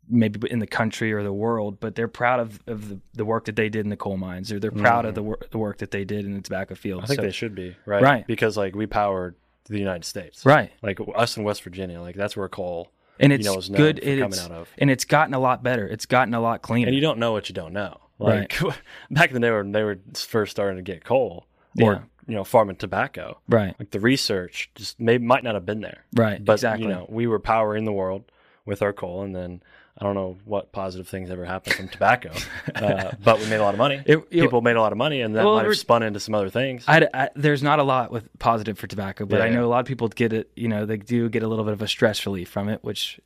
[0.08, 3.46] maybe in the country or the world, but they're proud of, of the, the work
[3.46, 5.30] that they did in the coal mines, or they're proud of the mm-hmm.
[5.30, 7.02] work the work that they did in the tobacco field.
[7.02, 8.26] I think So- they should be right, Right.
[8.26, 10.70] Because like we powered the United States, right.
[10.82, 14.00] Like us in West Virginia, like that's where coal, and it's you know, is good.
[14.00, 14.68] coming It's, out of.
[14.78, 15.86] and it's gotten a lot better.
[15.88, 16.86] It's gotten a lot cleaner.
[16.86, 18.00] And you don't know what you don't know.
[18.20, 18.56] Like
[19.10, 21.46] back in the day when they were first starting to get coal
[21.82, 22.00] or Yeah.
[22.28, 26.04] you know farming tobacco, right, like the research just maybe might not have been there.
[26.14, 26.84] right, But exactly.
[26.86, 28.22] you know, we were powering the world
[28.66, 29.62] with our coal, and then
[29.98, 32.30] I don't know what positive things ever happened from tobacco,
[32.74, 34.02] uh, but we made a lot of money.
[34.04, 36.20] It- it- People made a lot of money, and that Well, might have spun into
[36.20, 36.84] some other things.
[36.86, 39.66] I, I- there's not a lot with positive for tobacco, but Yeah, I know yeah.
[39.66, 40.50] a lot of people get it.
[40.56, 43.18] You know, they do get a little bit of a stress relief from it, which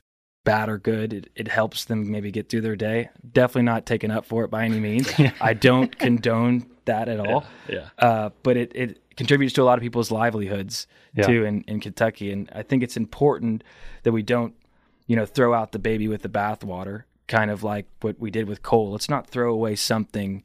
[0.44, 3.10] bad or good, it, it helps them maybe get through their day.
[3.32, 5.10] Definitely not taken up for it by any means.
[5.40, 7.44] I don't condone that at all.
[7.68, 11.26] yeah, uh, but it, it contributes to a lot of people's livelihoods Yeah.
[11.26, 12.32] too in, in Kentucky.
[12.32, 13.64] And I think it's important
[14.04, 14.54] that we don't,
[15.10, 18.48] you know, throw out the baby with the bathwater, kind of like what we did
[18.48, 18.92] with coal.
[18.92, 20.44] Let's not throw away something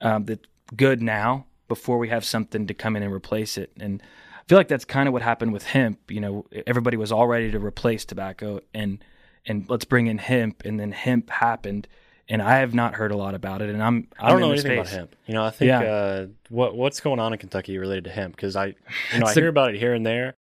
[0.00, 3.70] um, that's good now before we have something to come in and replace it.
[3.78, 4.02] And
[4.40, 6.10] I feel like that's kind of what happened with hemp.
[6.10, 9.04] You know, everybody was all ready to replace tobacco and
[9.44, 11.86] and let's bring in hemp, and then hemp happened.
[12.30, 14.52] And I have not heard a lot about it, and I'm, I'm I don't know
[14.52, 14.88] anything space.
[14.88, 15.16] about hemp.
[15.26, 15.82] You know, I think Yeah.
[15.82, 18.68] uh, what what's going on in Kentucky related to hemp because I,
[19.12, 20.34] you know, I hear about it here and there,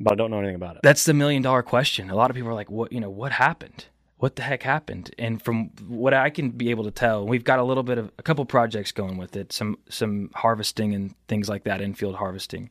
[0.00, 0.82] but I don't know anything about it.
[0.82, 2.10] That's the million dollar question.
[2.10, 2.92] A lot of people are like, "What?
[2.92, 3.86] You know, what happened?
[4.18, 7.58] What the heck happened?" And from what I can be able to tell, we've got
[7.58, 11.48] a little bit of a couple projects going with it, some some harvesting and things
[11.48, 12.70] like that, infield harvesting.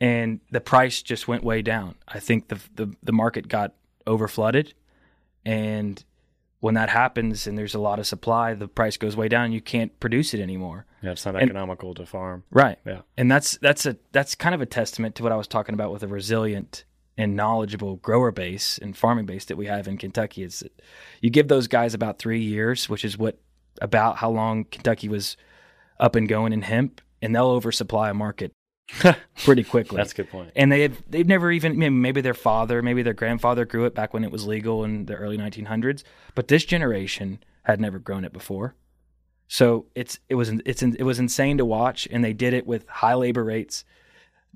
[0.00, 1.94] and the price just went way down.
[2.08, 3.72] I think the the, the market got
[4.06, 4.72] overflooded,
[5.44, 6.04] and
[6.60, 9.54] when that happens and there's a lot of supply, the price goes way down and
[9.54, 10.86] you can't produce it anymore.
[11.02, 12.44] Yeah, it's not economical to farm.
[12.50, 12.78] Right.
[12.84, 13.02] Yeah.
[13.16, 15.92] And that's that's a that's kind of a testament to what I was talking about
[15.92, 16.84] with a resilient
[17.18, 20.42] and knowledgeable grower base and farming base that we have in Kentucky.
[20.42, 20.82] Is that
[21.20, 23.38] you give those guys about three years, which is what
[23.82, 25.36] about how long Kentucky was
[26.00, 28.52] up and going in hemp, and they'll oversupply a market
[29.44, 29.96] pretty quickly.
[29.96, 30.52] That's a good point.
[30.54, 34.14] And they have, they've never even maybe their father, maybe their grandfather grew it back
[34.14, 36.02] when it was legal in the early 1900s,
[36.34, 38.74] but this generation had never grown it before.
[39.48, 42.88] So it's it was it's it was insane to watch, and they did it with
[42.88, 43.84] high labor rates,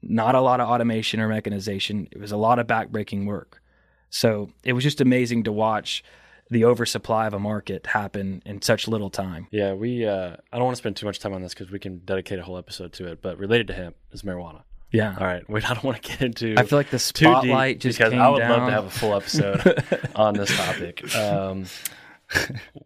[0.02, 2.08] not a lot of automation or mechanization.
[2.10, 3.62] It was a lot of backbreaking work.
[4.10, 6.02] So it was just amazing to watch
[6.50, 9.46] the oversupply of a market happen in such little time.
[9.50, 10.06] Yeah, we.
[10.06, 12.38] Uh, I don't want to spend too much time on this because we can dedicate
[12.38, 13.22] a whole episode to it.
[13.22, 14.62] But related to hemp is marijuana.
[14.92, 15.14] Yeah.
[15.18, 15.48] All right.
[15.48, 16.54] Wait, I don't want to get into.
[16.58, 18.50] I feel like the spotlight just because I would down.
[18.50, 19.84] love to have a full episode
[20.16, 21.14] on this topic.
[21.14, 21.66] Um,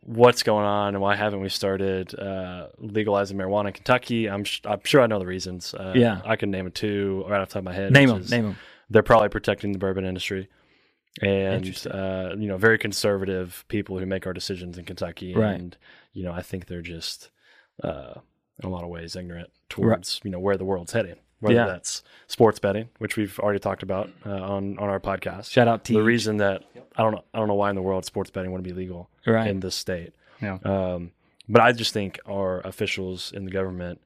[0.01, 4.29] what's going on and why haven't we started uh, legalizing marijuana in Kentucky?
[4.29, 5.75] I'm sh- I'm sure I know the reasons.
[5.75, 6.21] Uh, Yeah.
[6.25, 7.93] I can name two right off the top of my head.
[7.93, 8.21] Name them.
[8.21, 8.57] is Name them.
[8.91, 10.49] They're probably protecting the bourbon industry.
[11.23, 15.55] And uh, you know, very conservative people who make our decisions in Kentucky, Right.
[15.55, 15.77] and
[16.13, 17.31] you know, I think they're just
[17.83, 18.15] uh,
[18.63, 21.17] in a lot of ways ignorant towards you know where the world's heading.
[21.41, 21.67] Whether Yeah.
[21.67, 25.51] that's sports betting, which we've already talked about uh, on on our podcast.
[25.51, 26.65] Shout out to the reason that
[26.97, 29.09] I don't know I don't know why in the world sports betting wouldn't be legal
[29.27, 29.47] Right.
[29.49, 30.15] in this state.
[30.43, 30.59] Yeah.
[30.65, 31.13] Um,
[31.49, 34.01] but I just think our officials in the government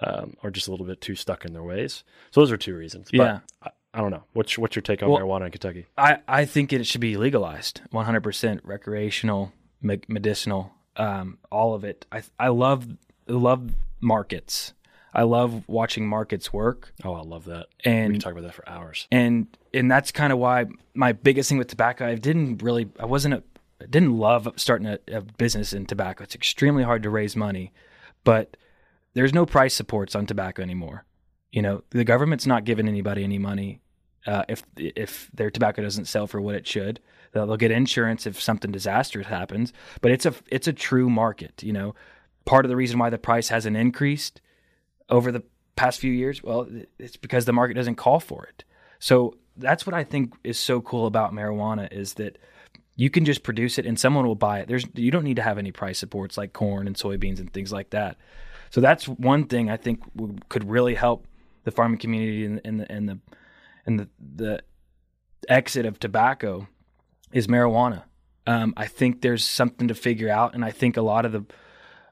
[0.00, 2.04] um, are just a little bit too stuck in their ways.
[2.30, 3.10] So those are two reasons.
[3.10, 3.38] But Yeah.
[3.62, 4.24] I, I don't know.
[4.32, 5.86] What's what's your take on Well, marijuana in Kentucky?
[5.96, 12.04] I, I think it should be legalized 100% recreational me- medicinal um, all of it
[12.12, 12.86] I, I love
[13.28, 14.72] love markets
[15.12, 17.66] I love watching markets work Oh, I love that.
[17.84, 19.06] And we can talk about that for hours.
[19.12, 23.06] and and that's kind of why my biggest thing with tobacco I didn't really I
[23.06, 23.42] wasn't a
[23.80, 27.72] I didn't love starting a, a business in tobacco it's extremely hard to raise money
[28.24, 28.56] but
[29.14, 31.04] there's no price supports on tobacco anymore
[31.52, 33.80] you know the government's not giving anybody any money
[34.26, 37.00] uh, if if their tobacco doesn't sell for what it should
[37.32, 39.72] they'll, they'll get insurance if something disastrous happens.
[40.00, 41.94] But it's a it's a true market you know.
[42.44, 44.40] Part of the reason why the price hasn't increased
[45.08, 45.42] over the
[45.76, 48.64] past few years well it's because the market doesn't call for it.
[48.98, 52.38] So that's what i think is so cool about marijuana is that
[52.96, 54.68] you can just produce it and someone will buy it.
[54.68, 57.72] There's you don't need to have any price supports like corn and soybeans and things
[57.72, 58.16] like that.
[58.70, 61.26] So that's one thing i think w- could really help
[61.64, 63.18] the farming community and, and the and the
[63.86, 64.62] and the, the
[65.48, 66.68] exit of tobacco
[67.32, 68.04] is marijuana.
[68.46, 71.44] Um, I think there's something to figure out, and I think a lot of the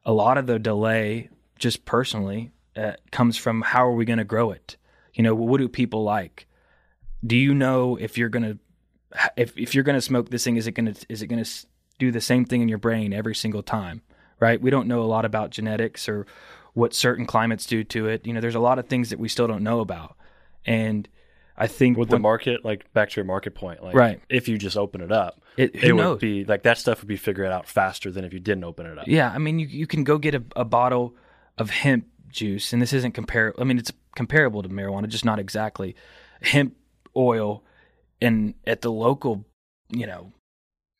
[0.04, 4.24] a lot of the delay, just personally, uh, comes from how are we going to
[4.24, 4.76] grow it?
[5.14, 6.46] You know, what do people like?
[7.24, 8.58] Do you know if you're going to
[9.36, 11.66] if if you're to smoke this thing, is it going to is it to
[11.98, 14.02] do the same thing in your brain every single time?
[14.40, 14.60] Right?
[14.60, 16.26] We don't know a lot about genetics or
[16.74, 18.26] what certain climates do to it.
[18.26, 20.16] You know, there's a lot of things that we still don't know about,
[20.64, 21.08] and
[21.62, 24.20] I think With the market, like back to your market point, like Right.
[24.28, 27.16] if you just open it up, It- it would be like that stuff would be
[27.16, 29.06] figured out faster than if you didn't open it up.
[29.06, 31.14] Yeah, I mean, you you can go get a, a bottle
[31.58, 33.60] of hemp juice, and this isn't comparable.
[33.60, 35.94] I mean, it's comparable to marijuana, just not exactly.
[36.42, 36.74] Hemp
[37.16, 37.62] oil,
[38.20, 39.44] and at the local,
[39.90, 40.32] you know,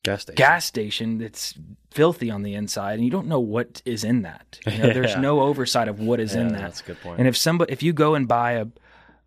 [0.05, 0.35] Gas station.
[0.37, 1.55] gas station that's
[1.93, 4.59] filthy on the inside, and you don't know what is in that.
[4.67, 6.61] You know, there's no oversight of what is Yeah, in that.
[6.61, 7.19] That's a good point.
[7.21, 8.67] And if somebody, if you go and buy a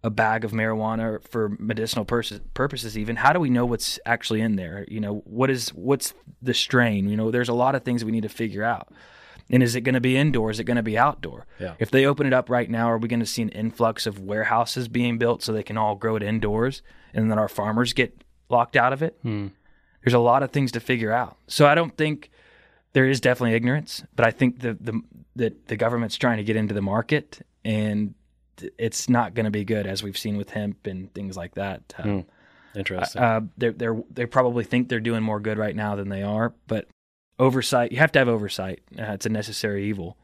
[0.05, 4.39] a bag of marijuana for medicinal purposes, purposes, even how do we know what's actually
[4.39, 4.85] in there?
[4.87, 6.13] You know, what is what's
[6.43, 7.09] the strain?
[7.09, 8.93] You know, there's a lot of things we need to figure out.
[9.49, 10.51] And is it going to be indoor?
[10.51, 11.47] Is it going to be outdoor?
[11.59, 11.73] Yeah.
[11.79, 14.19] If they open it up right now, are we going to see an influx of
[14.19, 18.23] warehouses being built so they can all grow it indoors, and then our farmers get
[18.47, 19.17] locked out of it?
[19.23, 19.47] Hmm.
[20.03, 21.37] There's a lot of things to figure out.
[21.47, 22.29] So I don't think
[22.93, 25.01] there is definitely ignorance, but I think the the
[25.35, 28.13] that the government's trying to get into the market, and
[28.77, 31.93] it's not going to be good as we've seen with hemp and things like that.
[31.97, 32.21] Uh,
[32.75, 33.21] Interesting.
[33.21, 36.53] uh, they they they probably think they're doing more good right now than they are,
[36.67, 36.87] but
[37.39, 38.81] oversight you have to have oversight.
[38.97, 40.17] Uh, it's a necessary evil.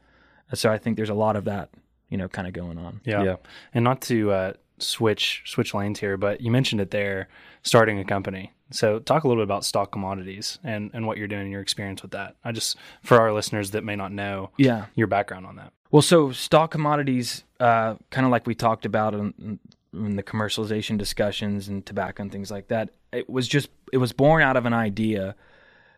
[0.54, 1.70] So I think there's a lot of that,
[2.10, 3.00] you know, kind of going on.
[3.04, 3.22] Yeah.
[3.22, 3.36] Yeah.
[3.72, 7.28] And not to uh, switch switch lanes here, but you mentioned it there,
[7.62, 8.52] starting a company.
[8.70, 11.60] So talk a little bit about stock commodities and, and what you're doing and your
[11.60, 12.36] experience with that.
[12.44, 14.86] I just for our listeners that may not know Yeah.
[14.94, 15.72] your background on that.
[15.92, 19.60] Well, so stock commodities, uh, kind of like we talked about in,
[19.92, 24.14] in the commercialization discussions and tobacco and things like that, it was just it was
[24.14, 25.36] born out of an idea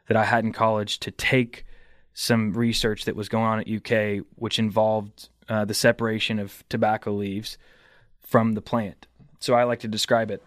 [0.08, 1.64] that I had in college to take
[2.12, 7.12] some research that was going on at UK, which involved uh, the separation of tobacco
[7.12, 7.56] leaves
[8.20, 9.06] from the plant.
[9.38, 10.42] So I like to describe it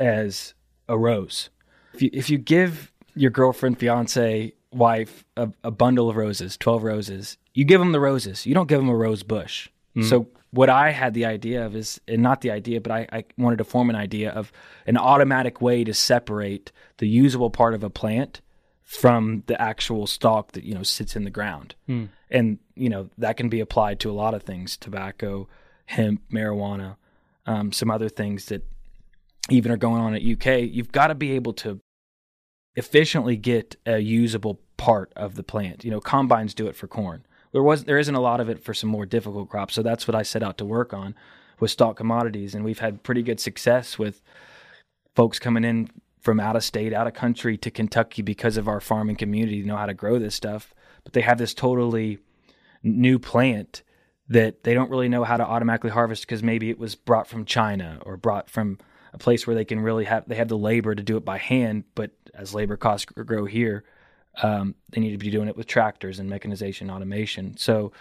[0.00, 0.54] as
[0.88, 1.50] a rose.
[1.94, 6.82] If you if you give your girlfriend, fiance, wife a, a bundle of roses, twelve
[6.82, 8.46] roses, you give them the roses.
[8.46, 9.68] You don't give them a rose bush.
[9.96, 10.08] Mm-hmm.
[10.08, 13.24] So what I had the idea of is, and not the idea, but I, I,
[13.36, 14.52] wanted to form an idea of
[14.86, 18.42] an automatic way to separate the usable part of a plant
[18.84, 22.08] from the actual stalk that you know sits in the ground, mm.
[22.30, 25.48] and you know that can be applied to a lot of things: tobacco,
[25.86, 26.94] hemp, marijuana,
[27.46, 28.64] um, some other things that
[29.50, 30.60] even are going on at UK.
[30.70, 31.80] You've got to be able to
[32.76, 35.84] efficiently get a usable part of the plant.
[35.84, 38.62] You know, combines do it for corn there was there isn't a lot of it
[38.62, 39.74] for some more difficult crops.
[39.74, 41.14] So that's what I set out to work on
[41.60, 44.22] with Stalk Commodities, and we've had pretty good success with
[45.14, 48.80] folks coming in from out of state, out of country to Kentucky because of our
[48.80, 50.74] farming community know how to grow this stuff.
[51.04, 52.18] But they have this totally
[52.82, 53.82] new plant
[54.28, 57.44] that they don't really know how to automatically harvest because maybe it was brought from
[57.44, 58.78] China or brought from
[59.12, 61.38] a place where they can really have they have the labor to do it by
[61.38, 61.84] hand.
[61.94, 63.84] But as labor costs grow here,
[64.42, 67.56] um, they need to be doing it with tractors and mechanization, automation.
[67.56, 67.92] So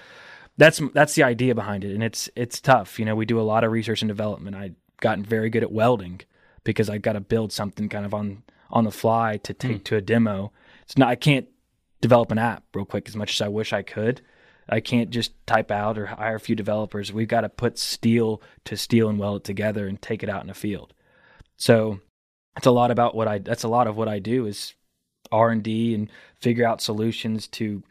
[0.58, 3.00] that's that's the idea behind it, and it's it's tough.
[3.00, 4.56] You know, we do a lot of research and development.
[4.56, 6.22] I've gotten very good at welding
[6.64, 9.84] because I've got to build something kind of on on the fly to take mm.
[9.86, 10.52] to a demo.
[10.84, 11.48] It's not I can't
[12.02, 14.22] develop an app real quick as much as I wish I could.
[14.70, 17.14] I can't just type out or hire a few developers.
[17.14, 20.44] We've got to put steel to steel and weld it together and take it out
[20.44, 20.94] in a field.
[21.56, 22.02] So
[22.58, 23.38] it's a lot about what I.
[23.38, 24.74] That's a lot of what I do is
[25.32, 26.10] R and D and
[26.40, 27.84] figure out solutions to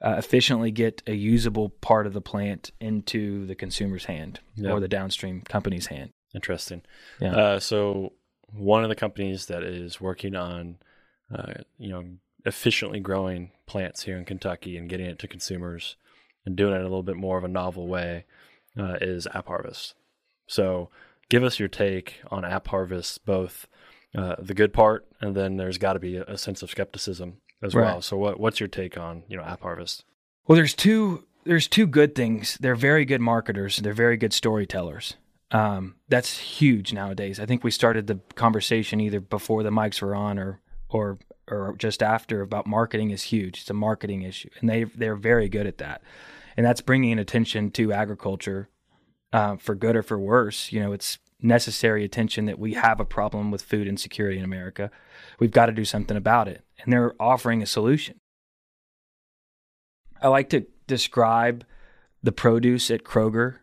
[0.00, 4.72] uh, efficiently get a usable part of the plant into the consumer's hand yep.
[4.72, 6.10] or the downstream company's hand.
[6.34, 6.82] Interesting.
[7.20, 7.36] Yeah.
[7.36, 8.12] Uh, so
[8.52, 10.78] one of the companies that is working on,
[11.34, 12.04] uh, you know,
[12.44, 15.96] efficiently growing plants here in Kentucky and getting it to consumers
[16.46, 18.24] and doing it in a little bit more of a novel way
[18.78, 19.94] uh, is App Harvest.
[20.46, 20.90] So
[21.28, 23.66] give us your take on App Harvest, both
[24.16, 27.38] uh, the good part, and then there's got to be a, a, sense of skepticism
[27.62, 27.84] as right.
[27.84, 28.02] well.
[28.02, 30.04] So, what what's your take on you know App Harvest?
[30.46, 32.56] Well, there's two there's two good things.
[32.60, 33.78] They're very good marketers.
[33.78, 35.14] They're very good storytellers.
[35.50, 37.40] Um, that's huge nowadays.
[37.40, 41.18] I think we started the conversation either before the mics were on or or
[41.50, 43.60] or just after about marketing is huge.
[43.60, 46.02] It's a marketing issue, and they they're very good at that,
[46.56, 48.68] and that's bringing attention to agriculture
[49.32, 50.72] uh, for good or for worse.
[50.72, 54.90] You know, it's necessary attention that we have a problem with food insecurity in America.
[55.38, 56.62] We've got to do something about it.
[56.82, 58.20] And they're offering a solution.
[60.20, 61.64] I like to describe
[62.22, 63.58] the produce at Kroger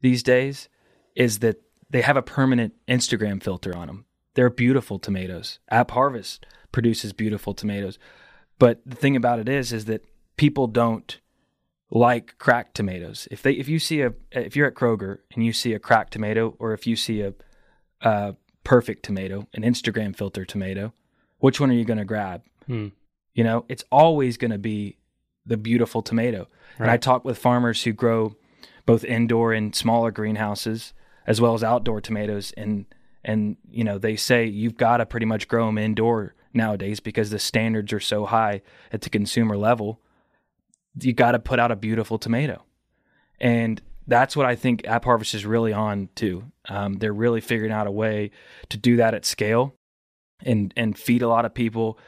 [0.00, 0.68] these days
[1.16, 4.04] is that they have a permanent Instagram filter on them.
[4.34, 5.58] They're beautiful tomatoes.
[5.70, 7.98] App Harvest produces beautiful tomatoes.
[8.58, 10.04] But the thing about it is is that
[10.36, 11.18] people don't
[11.90, 13.28] like cracked tomatoes.
[13.30, 16.12] If they if you see a if you're at Kroger and you see a cracked
[16.12, 17.34] tomato or if you see a,
[18.02, 20.92] a perfect tomato, an Instagram filter tomato,
[21.38, 22.42] which one are you going to grab?
[22.66, 22.88] Hmm.
[23.34, 24.98] You know, it's always going to be
[25.46, 26.40] the beautiful tomato.
[26.78, 26.80] Right.
[26.80, 28.36] And I talk with farmers who grow
[28.84, 30.92] both indoor and smaller greenhouses
[31.26, 32.86] as well as outdoor tomatoes and
[33.24, 37.30] and you know, they say you've got to pretty much grow them indoor nowadays because
[37.30, 40.00] the standards are so high at the consumer level
[41.00, 42.62] you got to put out a beautiful tomato.
[43.40, 46.44] And that's what I think App Harvest is really on to.
[46.68, 48.30] Um, they're really figuring out a way
[48.70, 49.74] to do that at scale
[50.44, 51.98] and and feed a lot of people.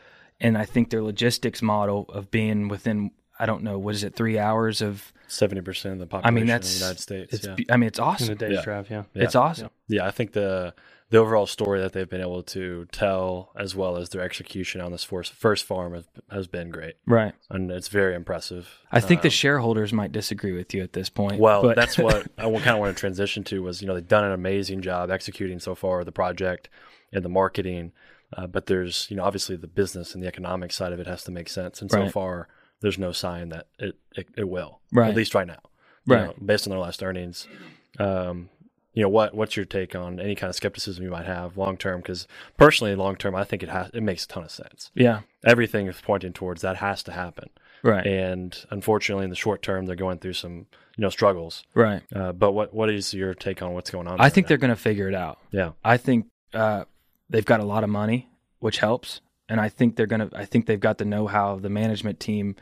[0.40, 4.14] And I think their logistics model of being within I don't know what is it
[4.14, 7.46] three hours of seventy percent of the population I mean, that's, in the United States.
[7.46, 7.74] yeah.
[7.74, 8.26] I mean, it's awesome.
[8.26, 8.62] In a day's yeah.
[8.62, 9.04] drive, yeah.
[9.14, 9.22] yeah.
[9.22, 9.70] it's awesome.
[9.88, 10.06] Yeah.
[10.06, 10.74] I think the
[11.10, 14.92] the overall story that they've been able to tell, as well as their execution on
[14.92, 16.94] this first, first farm, has, has been great.
[17.04, 18.78] Right, and it's very impressive.
[18.92, 21.40] I think um, the shareholders might disagree with you at this point.
[21.40, 21.76] Well, but.
[21.76, 23.60] that's what I kind of want to transition to.
[23.62, 26.68] Was you know they've done an amazing job executing so far the project
[27.12, 27.90] and the marketing,
[28.36, 31.24] uh, but there's you know obviously the business and the economic side of it has
[31.24, 32.06] to make sense, and right.
[32.06, 32.48] so far
[32.82, 34.80] there's no sign that it it, it will.
[34.92, 35.60] Right, at least right now.
[36.06, 37.48] Right, know, based on their last earnings.
[37.98, 38.48] Um,
[38.92, 41.76] you know what what's your take on any kind of skepticism you might have long
[41.76, 42.00] term?
[42.00, 42.26] Because
[42.56, 44.90] personally long term i think it has it makes a ton of sense.
[44.94, 45.20] Yeah.
[45.44, 47.50] Everything is pointing towards that has to happen.
[47.82, 48.06] Right.
[48.06, 51.64] And unfortunately in the short term they're going through some you know struggles.
[51.74, 52.02] Right.
[52.14, 54.70] Uh, but what what is your take on what's going on i think they're going
[54.70, 55.38] to figure it out.
[55.50, 55.72] Yeah.
[55.84, 56.84] I think uh,
[57.28, 58.28] they've got a lot of money
[58.58, 59.20] which helps.
[59.48, 62.18] And i think they're going to i think they've got the know-how of the management
[62.18, 62.56] team.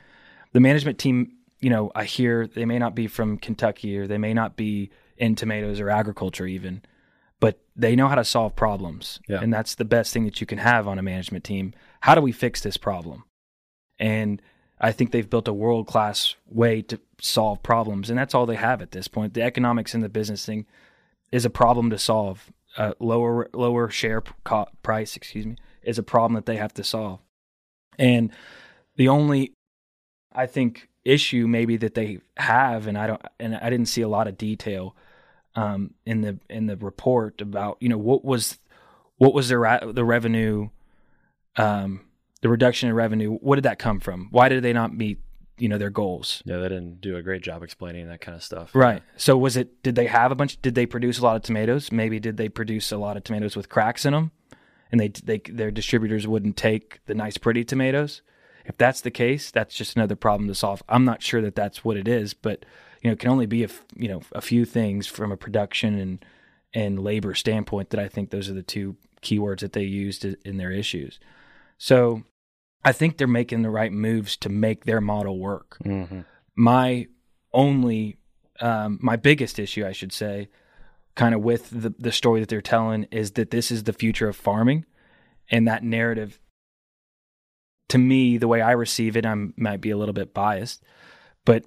[0.52, 4.18] The management team you know i hear they may not be from kentucky or they
[4.18, 6.82] may not be in tomatoes or agriculture even
[7.40, 9.40] but they know how to solve problems yeah.
[9.40, 12.20] and that's the best thing that you can have on a management team how do
[12.20, 13.24] we fix this problem
[13.98, 14.40] and
[14.80, 18.56] i think they've built a world class way to solve problems and that's all they
[18.56, 20.66] have at this point the economics and the business thing
[21.32, 22.52] is a problem to solve.
[22.76, 24.22] Uh, lower lower share
[24.82, 27.18] price, excuse me, is a problem that they have to solve.
[27.98, 28.30] And
[28.96, 29.52] the only,
[30.32, 34.08] I think, issue maybe that they have, and I don't, and I didn't see a
[34.08, 34.94] lot of detail
[35.58, 38.58] um, in the in the report about you know what was
[39.16, 40.68] what was their the revenue,
[41.56, 42.06] um,
[42.42, 43.32] the reduction in revenue.
[43.32, 44.28] What did that come from?
[44.30, 45.18] Why did they not meet
[45.58, 46.44] you know their goals?
[46.44, 48.70] Yeah, they didn't do a great job explaining that kind of stuff.
[48.72, 49.02] Right.
[49.16, 49.82] So was it?
[49.82, 50.62] Did they have a bunch?
[50.62, 51.90] Did they produce a lot of tomatoes?
[51.90, 54.30] Maybe did they produce a lot of tomatoes with cracks in them?
[54.92, 58.22] And they, they their distributors wouldn't take the nice pretty tomatoes.
[58.64, 60.84] If that's the case, that's just another problem to solve.
[60.88, 62.64] I'm not sure that that's what it is, but
[63.08, 65.98] you know, it can only be a you know a few things from a production
[65.98, 66.24] and
[66.74, 70.58] and labor standpoint that I think those are the two keywords that they used in
[70.58, 71.18] their issues.
[71.78, 72.22] So
[72.84, 75.78] I think they're making the right moves to make their model work.
[75.82, 76.20] Mm-hmm.
[76.54, 77.06] My
[77.54, 78.18] only,
[78.60, 80.50] um, my biggest issue, I should say,
[81.14, 84.28] kind of with the, the story that they're telling is that this is the future
[84.28, 84.84] of farming.
[85.50, 86.38] And that narrative
[87.88, 90.82] to me, the way I receive it, I might be a little bit biased,
[91.46, 91.64] but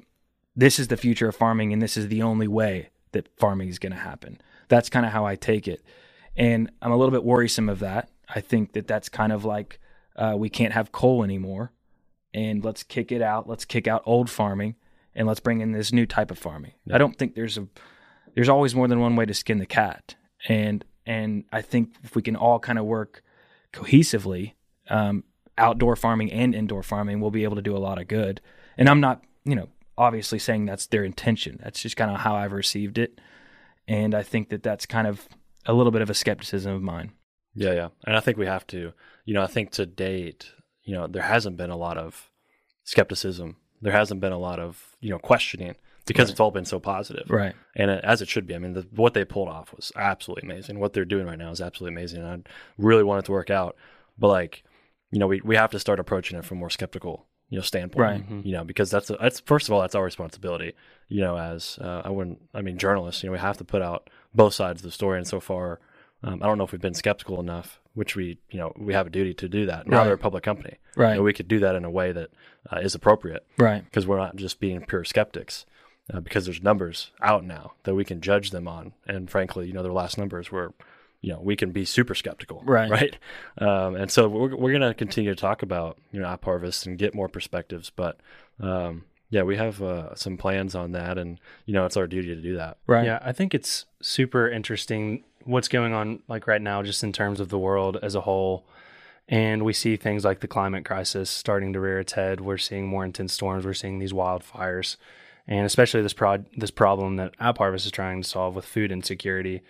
[0.56, 3.80] this is the future of farming, and this is the only way that farming is
[3.80, 4.39] going to happen.
[4.68, 5.84] That's kind of how I take it,
[6.36, 8.10] and I'm a little bit worrisome of that.
[8.34, 9.80] I think that that's kind of like
[10.16, 11.72] uh, we can't have coal anymore,
[12.34, 13.47] and let's kick it out.
[13.47, 14.76] Let's kick out old farming,
[15.16, 16.74] and let's bring in this new type of farming.
[16.86, 16.95] Yeah.
[16.95, 17.68] I don't think there's a
[18.36, 20.16] there's always more than one way to skin the cat,
[20.47, 23.24] and and I think if we can all kind of work
[23.74, 24.54] cohesively,
[24.89, 25.24] um,
[25.58, 28.41] outdoor farming and indoor farming we'll be able to do a lot of good.
[28.78, 31.59] And I'm not, you know, obviously saying that's their intention.
[31.63, 33.19] That's just kind of how I've received it.
[33.87, 35.27] And I think that that's kind of
[35.65, 37.11] a little bit of a skepticism of mine.
[37.53, 37.87] Yeah, yeah.
[38.05, 38.93] And I think we have to,
[39.25, 40.51] you know, I think to date,
[40.83, 42.29] you know, there hasn't been a lot of
[42.83, 43.57] skepticism.
[43.81, 45.75] There hasn't been a lot of, you know, questioning
[46.05, 46.31] because right.
[46.31, 47.29] it's all been so positive.
[47.29, 47.53] Right.
[47.75, 48.55] And it, as it should be.
[48.55, 50.79] I mean, the, what they pulled off was absolutely amazing.
[50.79, 52.23] What they're doing right now is absolutely amazing.
[52.23, 53.75] And I really want it to work out.
[54.17, 54.63] But like,
[55.11, 58.02] you know, we, we have to start approaching it from more skeptical, you know, standpoint,
[58.02, 58.22] right.
[58.22, 58.47] Mm-hmm.
[58.47, 60.74] you know, because that's, a, that's, first of all, that's our responsibility,
[61.10, 63.84] you know, as, uh, I wouldn't, I mean, journalists, you know, we have to put
[63.84, 65.20] out both sides of the story.
[65.20, 65.80] And so far,
[66.24, 69.06] um, I don't know if we've been skeptical enough, which we, you know, we have
[69.06, 69.86] a duty to do that.
[69.86, 70.04] Now right.
[70.06, 70.78] they're a public company.
[70.95, 71.12] Right.
[71.12, 72.32] You know, we could do that in a way that
[72.72, 73.45] uh, is appropriate.
[73.58, 73.84] Right.
[73.84, 75.66] Because we're not just being pure skeptics.
[76.12, 79.72] Uh, because there's numbers out now that we can judge them on, and frankly, you
[79.72, 80.74] know, their last numbers were
[81.22, 82.89] you know we can be super skeptical right.
[82.89, 83.17] right?
[83.57, 86.86] Um, and so we're, we're going to continue to talk about you know app harvest
[86.86, 88.19] and get more perspectives but
[88.59, 92.36] um, yeah we have uh, some plans on that and you know it's our duty
[92.36, 92.78] to do that.
[92.88, 93.05] Right.
[93.05, 97.39] Yeah i think it's super interesting what's going on like right now just in terms
[97.39, 98.65] of the world as a whole.
[99.28, 102.41] And we see things like the climate crisis starting to rear its head.
[102.41, 103.65] We're seeing more intense storms.
[103.65, 104.97] We're seeing these wildfires.
[105.47, 108.91] And especially this prod this problem that app harvest is trying to solve with food
[108.91, 109.61] insecurity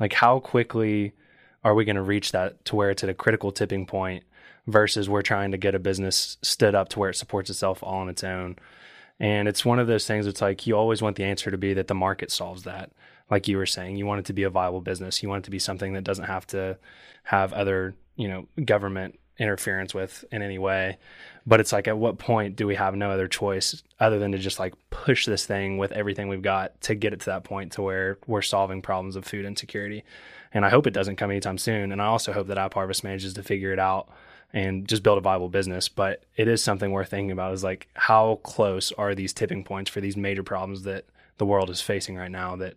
[0.00, 1.12] like, how quickly
[1.64, 4.24] are we going to reach that to where it's at a critical tipping point
[4.66, 8.00] versus we're trying to get a business stood up to where it supports itself all
[8.00, 8.56] on its own?
[9.20, 11.74] And it's one of those things it's like you always want the answer to be
[11.74, 12.92] that the market solves that.
[13.30, 15.22] Like you were saying, you want it to be a viable business.
[15.22, 16.78] You want it to be something that doesn't have to
[17.24, 20.98] have other, you know, government interference with in any way.
[21.48, 24.38] But it's like, at what point do we have no other choice other than to
[24.38, 27.72] just like push this thing with everything we've got to get it to that point
[27.72, 30.04] to where we're solving problems of food insecurity?
[30.52, 31.90] And I hope it doesn't come anytime soon.
[31.90, 34.10] And I also hope that App Harvest manages to figure it out
[34.52, 35.88] and just build a viable business.
[35.88, 39.90] But it is something worth thinking about is like, how close are these tipping points
[39.90, 41.06] for these major problems that
[41.38, 42.76] the world is facing right now that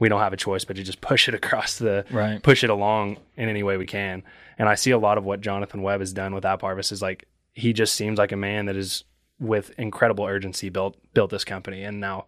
[0.00, 2.42] we don't have a choice but to just push it across the right.
[2.42, 4.24] push it along in any way we can.
[4.58, 7.00] And I see a lot of what Jonathan Webb has done with App Harvest is
[7.00, 7.28] like
[7.58, 9.04] he just seems like a man that is
[9.40, 12.26] with incredible urgency built built this company and now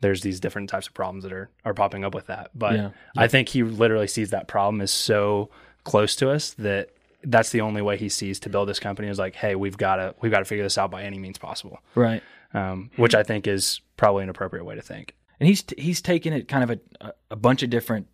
[0.00, 2.50] there's these different types of problems that are are popping up with that.
[2.54, 2.90] But yeah.
[3.16, 5.48] I think he literally sees that problem as so
[5.84, 6.90] close to us that
[7.24, 9.96] that's the only way he sees to build this company is like, hey, we've got
[9.96, 11.78] to we've got to figure this out by any means possible.
[11.94, 12.22] Right.
[12.52, 16.32] Um, which I think is probably an appropriate way to think and he's he's taken
[16.32, 18.06] it kind of a a bunch of different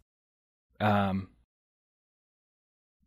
[0.80, 1.28] um,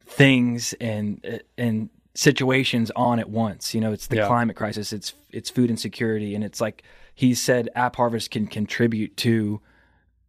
[0.05, 1.89] things and and
[2.21, 3.73] situations on at once.
[3.73, 4.27] You know, it's the yeah.
[4.27, 6.83] climate crisis, it's it's food insecurity, and it's like
[7.15, 9.59] he said, App Harvest can contribute to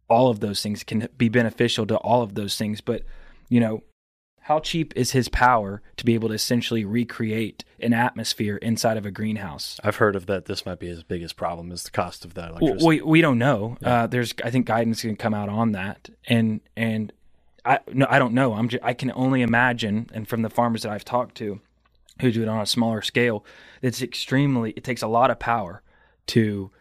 [0.09, 2.81] all of those things, can be beneficial to all of those things.
[2.81, 3.03] But
[3.47, 3.83] you know,
[4.41, 9.05] how cheap is his power to be able to essentially recreate an atmosphere inside of
[9.05, 9.79] a greenhouse?
[9.83, 10.45] I've heard of that.
[10.45, 12.85] This might be his biggest problem is the cost of that electricity.
[12.87, 13.77] We we don't know.
[13.81, 14.03] Yeah.
[14.03, 17.13] Uh, there's I think guidance can come out on that, and and
[17.63, 18.53] I no I don't know.
[18.53, 21.61] I'm just, I can only imagine, and from the farmers that I've talked to,
[22.21, 23.45] who do it on a smaller scale,
[23.81, 24.71] it's extremely.
[24.71, 25.81] It takes a lot of power
[26.27, 26.71] to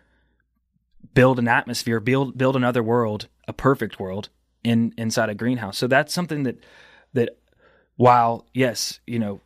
[1.14, 4.28] build an atmosphere, build build another world, a perfect world,
[4.64, 5.78] in inside a greenhouse.
[5.78, 6.58] So that's something that
[7.12, 7.38] that
[7.96, 9.40] while yes, you know,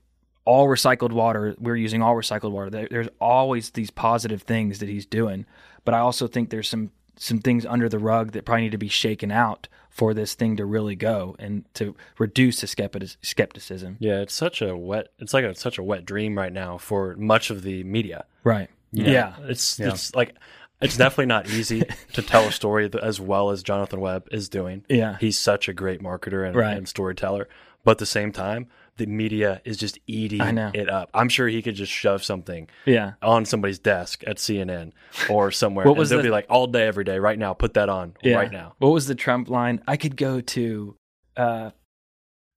[0.45, 2.71] all recycled water, we're using all recycled water.
[2.71, 5.47] There, there's always these positive things that he's doing,
[5.85, 8.79] but I also think there's some some things under the rug that probably need to
[8.79, 12.67] be shaken out for this thing to really go and to reduce the
[13.23, 13.97] skepticism.
[13.99, 15.09] Yeah, it's such a wet.
[15.19, 18.27] It's like a, such a wet dream right now for much of the media.
[18.45, 18.69] Right.
[18.93, 19.11] Yeah.
[19.11, 19.35] yeah.
[19.45, 19.89] It's yeah.
[19.89, 20.35] it's like
[20.83, 24.85] it's definitely not easy to tell a story as well as Jonathan Webb is doing.
[24.89, 25.17] Yeah.
[25.19, 26.77] He's such a great marketer and, right.
[26.77, 27.49] and storyteller.
[27.83, 28.67] But at the same time,
[28.97, 31.11] the media is just eating it up.
[31.13, 33.13] I'm sure he could just shove something yeah.
[33.23, 34.93] on somebody's desk at CNN
[35.29, 35.87] or somewhere.
[35.87, 38.15] what was they'll the, be like all day, every day, right now, put that on
[38.23, 38.37] yeah.
[38.37, 38.75] right now.
[38.79, 39.83] What was the Trump line?
[39.87, 40.97] I could go to
[41.37, 41.71] uh,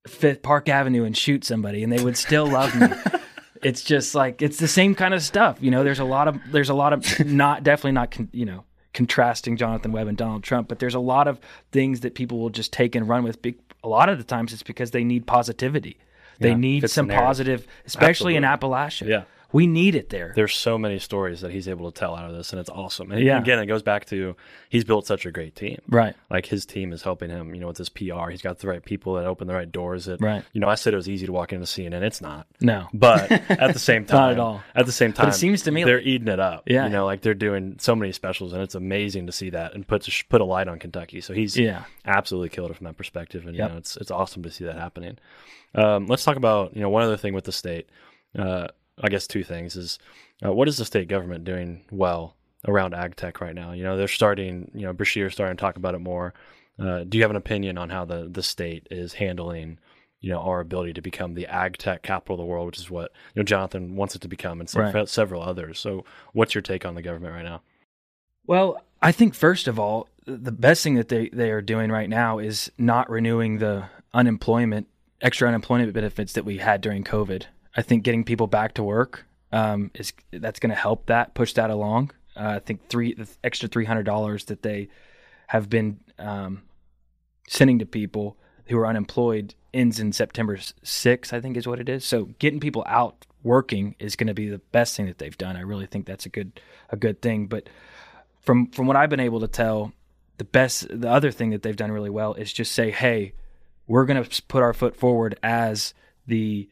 [0.06, 2.88] Fifth Park Avenue and shoot somebody and they would still love me.
[3.62, 5.58] it's just like it's the same kind of stuff.
[5.60, 8.46] You know, there's a lot of there's a lot of not definitely not con, you
[8.46, 11.38] know contrasting Jonathan Webb and Donald Trump, but there's a lot of
[11.70, 13.38] things that people will just take and run with.
[13.82, 15.96] A lot of the times, it's because they need positivity.
[16.40, 18.36] They yeah, need some positive, especially Absolutely.
[18.36, 19.08] in Appalachia.
[19.08, 19.24] Yeah.
[19.52, 20.32] We need it there.
[20.34, 23.10] There's so many stories that he's able to tell out of this, and it's awesome.
[23.10, 23.38] And yeah.
[23.38, 24.36] again, it goes back to
[24.68, 25.80] he's built such a great team.
[25.88, 26.14] Right.
[26.30, 28.30] Like his team is helping him, you know, with his PR.
[28.30, 30.04] He's got the right people that open the right doors.
[30.04, 30.44] That, right.
[30.52, 32.02] You know, I said it was easy to walk into CNN.
[32.02, 32.46] It's not.
[32.60, 32.86] No.
[32.94, 34.62] But at the same time, not at all.
[34.74, 36.64] At the same time, but it seems to me they're like, eating it up.
[36.66, 36.84] Yeah.
[36.84, 39.86] You know, like they're doing so many specials, and it's amazing to see that and
[39.86, 41.20] put put a light on Kentucky.
[41.20, 41.84] So he's yeah.
[42.04, 43.68] absolutely killed it from that perspective, and yep.
[43.68, 45.18] you know, it's it's awesome to see that happening.
[45.74, 47.88] Um, let's talk about you know one other thing with the state.
[48.38, 48.68] Uh,
[49.02, 49.98] I guess two things is
[50.44, 53.72] uh, what is the state government doing well around ag tech right now?
[53.72, 54.70] You know, they're starting.
[54.74, 56.34] You know, Beshear's starting to talk about it more.
[56.78, 59.78] Uh, do you have an opinion on how the the state is handling?
[60.20, 62.90] You know, our ability to become the ag tech capital of the world, which is
[62.90, 65.08] what you know Jonathan wants it to become, and some, right.
[65.08, 65.78] several others.
[65.78, 67.62] So, what's your take on the government right now?
[68.46, 72.08] Well, I think first of all, the best thing that they, they are doing right
[72.08, 74.88] now is not renewing the unemployment
[75.20, 77.44] extra unemployment benefits that we had during COVID.
[77.76, 81.52] I think getting people back to work um, is that's going to help that push
[81.54, 82.10] that along.
[82.36, 84.88] Uh, I think three the extra three hundred dollars that they
[85.48, 86.62] have been um,
[87.48, 91.88] sending to people who are unemployed ends in September 6th, I think is what it
[91.88, 92.04] is.
[92.04, 95.56] So getting people out working is going to be the best thing that they've done.
[95.56, 96.60] I really think that's a good
[96.90, 97.46] a good thing.
[97.46, 97.68] But
[98.40, 99.92] from from what I've been able to tell,
[100.38, 103.32] the best the other thing that they've done really well is just say, hey,
[103.90, 105.94] we're going to put our foot forward as
[106.28, 106.68] the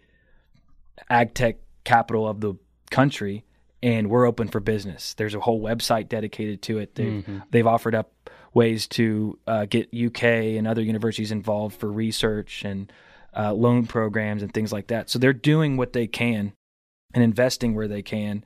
[1.11, 2.55] ag tech capital of the
[2.93, 3.45] country
[3.83, 5.15] and we're open for business.
[5.15, 6.95] There's a whole website dedicated to it.
[6.95, 7.39] They've, mm-hmm.
[7.51, 12.93] they've offered up ways to uh, get UK and other universities involved for research and
[13.37, 15.11] uh, loan programs and things like that.
[15.11, 16.53] So they're doing what they can
[17.15, 18.45] and investing where they can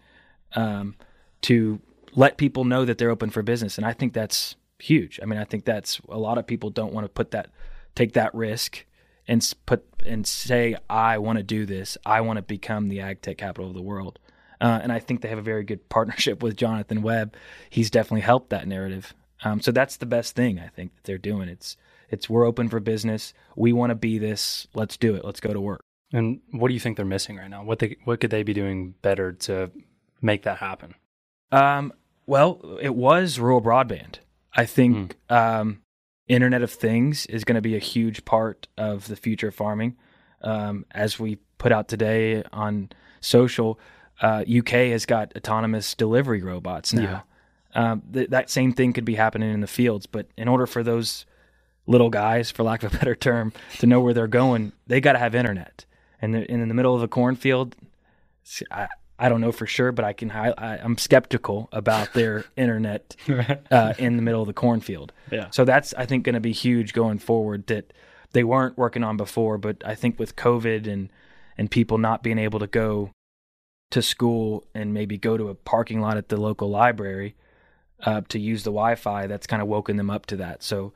[0.56, 0.94] um,
[1.42, 1.78] to
[2.14, 3.76] let people know that they're open for business.
[3.76, 5.20] And I think that's huge.
[5.22, 7.50] I mean, I think that's a lot of people don't want to put that
[7.94, 8.84] take that risk
[9.28, 11.96] and put and say, I want to do this.
[12.04, 14.18] I want to become the ag tech capital of the world.
[14.60, 17.34] Uh, and I think they have a very good partnership with Jonathan Webb.
[17.70, 19.14] He's definitely helped that narrative.
[19.44, 21.48] Um, so that's the best thing I think that they're doing.
[21.48, 21.76] It's
[22.10, 23.32] it's we're open for business.
[23.56, 24.66] We want to be this.
[24.74, 25.24] Let's do it.
[25.24, 25.80] Let's go to work.
[26.12, 27.64] And what do you think they're missing right now?
[27.64, 29.70] What they what could they be doing better to
[30.20, 30.94] make that happen?
[31.50, 31.92] Um,
[32.26, 34.16] well, it was rural broadband.
[34.54, 35.36] I think mm.
[35.36, 35.81] um,
[36.28, 39.96] Internet of Things is going to be a huge part of the future of farming.
[40.40, 43.78] Um, as we put out today on social,
[44.20, 47.02] uh, UK has got autonomous delivery robots now.
[47.02, 47.20] Yeah.
[47.74, 50.82] Um, th- that same thing could be happening in the fields, but in order for
[50.82, 51.24] those
[51.86, 55.12] little guys, for lack of a better term, to know where they're going, they got
[55.12, 55.84] to have internet.
[56.20, 57.74] And, in the middle of a cornfield,
[58.70, 58.86] I,
[59.18, 60.30] I don't know for sure, but I can.
[60.30, 63.16] I, am skeptical about their internet
[63.70, 65.12] uh, in the middle of the cornfield.
[65.30, 65.48] Yeah.
[65.50, 67.92] So that's I think going to be huge going forward that
[68.32, 69.58] they weren't working on before.
[69.58, 71.10] But I think with COVID and
[71.56, 73.10] and people not being able to go
[73.90, 77.36] to school and maybe go to a parking lot at the local library
[78.02, 80.62] uh, to use the Wi-Fi, that's kind of woken them up to that.
[80.62, 80.92] So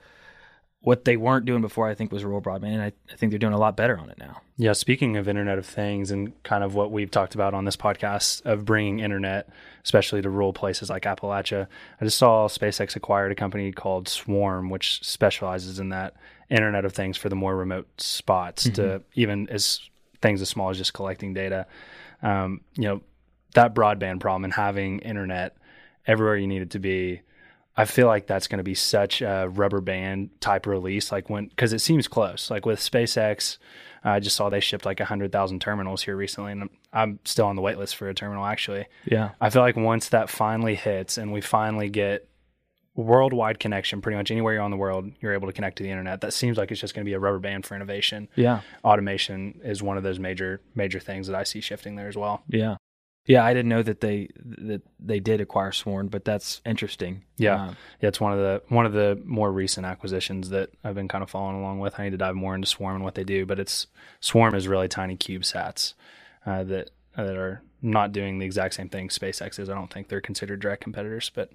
[0.81, 3.39] what they weren't doing before, I think, was rural broadband, and I, I, think they're
[3.39, 4.41] doing a lot better on it now.
[4.59, 7.77] Yeah, speaking of Internet of Things and kind of what we've talked about on this
[7.77, 9.51] podcast of bringing internet,
[9.85, 11.67] especially to rural places like Appalachia,
[12.01, 16.15] I just saw SpaceX acquired a company called Swarm, which specializes in that
[16.49, 18.75] Internet of Things for the more remote spots, mm-hmm.
[18.75, 19.81] to even as
[20.23, 21.67] things as small as just collecting data.
[22.23, 23.03] Um, you know,
[23.53, 25.55] that broadband problem and having internet
[26.07, 27.21] everywhere you need it to be
[27.77, 31.47] I feel like that's going to be such a rubber band type release, like when
[31.49, 32.51] because it seems close.
[32.51, 33.59] Like with SpaceX,
[34.07, 37.47] I just saw they shipped like hundred thousand terminals here recently, and I'm, I'm, still
[37.47, 38.45] on the wait list for a terminal.
[38.45, 42.29] Actually, yeah, I feel like once that finally hits and we finally get
[42.95, 45.91] worldwide connection pretty much anywhere you're on the world you're able to connect to the
[45.91, 48.63] internet that seems like it's just going to be a rubber band for innovation Yeah.
[48.85, 52.43] automation is one of those major major things that i see shifting there as well
[52.49, 52.77] Yeah.
[53.27, 57.25] Yeah, I didn't know that they that they did acquire Swarm, but that's interesting.
[57.37, 57.55] Yeah.
[57.57, 61.09] Uh, yeah it's one of the one of the more recent acquisitions that i've been
[61.09, 63.25] kind of following along with i need to dive more into swarm and what they
[63.25, 63.87] do but it's
[64.21, 65.95] swarm is really tiny cubesats
[66.47, 70.09] uh, that that are not doing the exact same thing spacex is i don't think
[70.09, 71.51] they're considered direct competitors but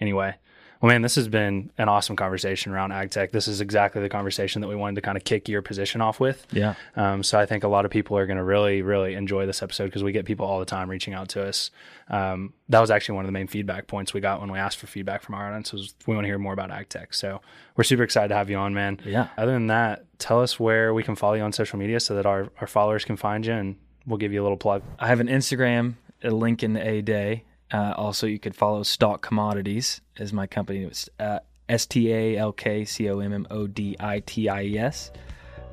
[0.00, 0.34] anyway
[0.80, 3.32] well, man, this has been an awesome conversation around ag tech.
[3.32, 6.20] This is exactly the conversation that we wanted to kind of kick your position off
[6.20, 6.46] with.
[6.50, 6.74] yeah.
[6.96, 9.62] Um, so I think a lot of people are going to really, really enjoy this
[9.62, 11.70] episode because we get people all the time reaching out to us.
[12.08, 14.78] Um, that was actually one of the main feedback points we got when we asked
[14.78, 17.14] for feedback from our audience was we want to hear more about ag tech.
[17.14, 17.40] So
[17.76, 19.00] we're super excited to have you on, man.
[19.04, 19.28] Yeah.
[19.38, 22.26] Other than that, tell us where we can follow you on social media so that
[22.26, 24.82] our, our followers can find you and we'll give you a little plug.
[24.98, 27.44] I have an Instagram, a Lincoln A Day.
[27.72, 30.84] Uh, also, you could follow Stalk Commodities as my company.
[30.84, 34.48] It's uh, S T A L K C O M M O D I T
[34.48, 35.10] I E S.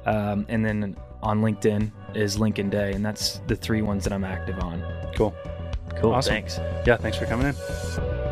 [0.06, 4.26] Um, and then on LinkedIn is Lincoln Day, and that's the three ones that I'm
[4.26, 4.84] active on.
[5.16, 5.36] Cool.
[5.96, 6.14] Cool.
[6.14, 6.34] Awesome.
[6.34, 6.58] Thanks.
[6.86, 6.98] Yeah.
[6.98, 8.22] Thanks for coming in.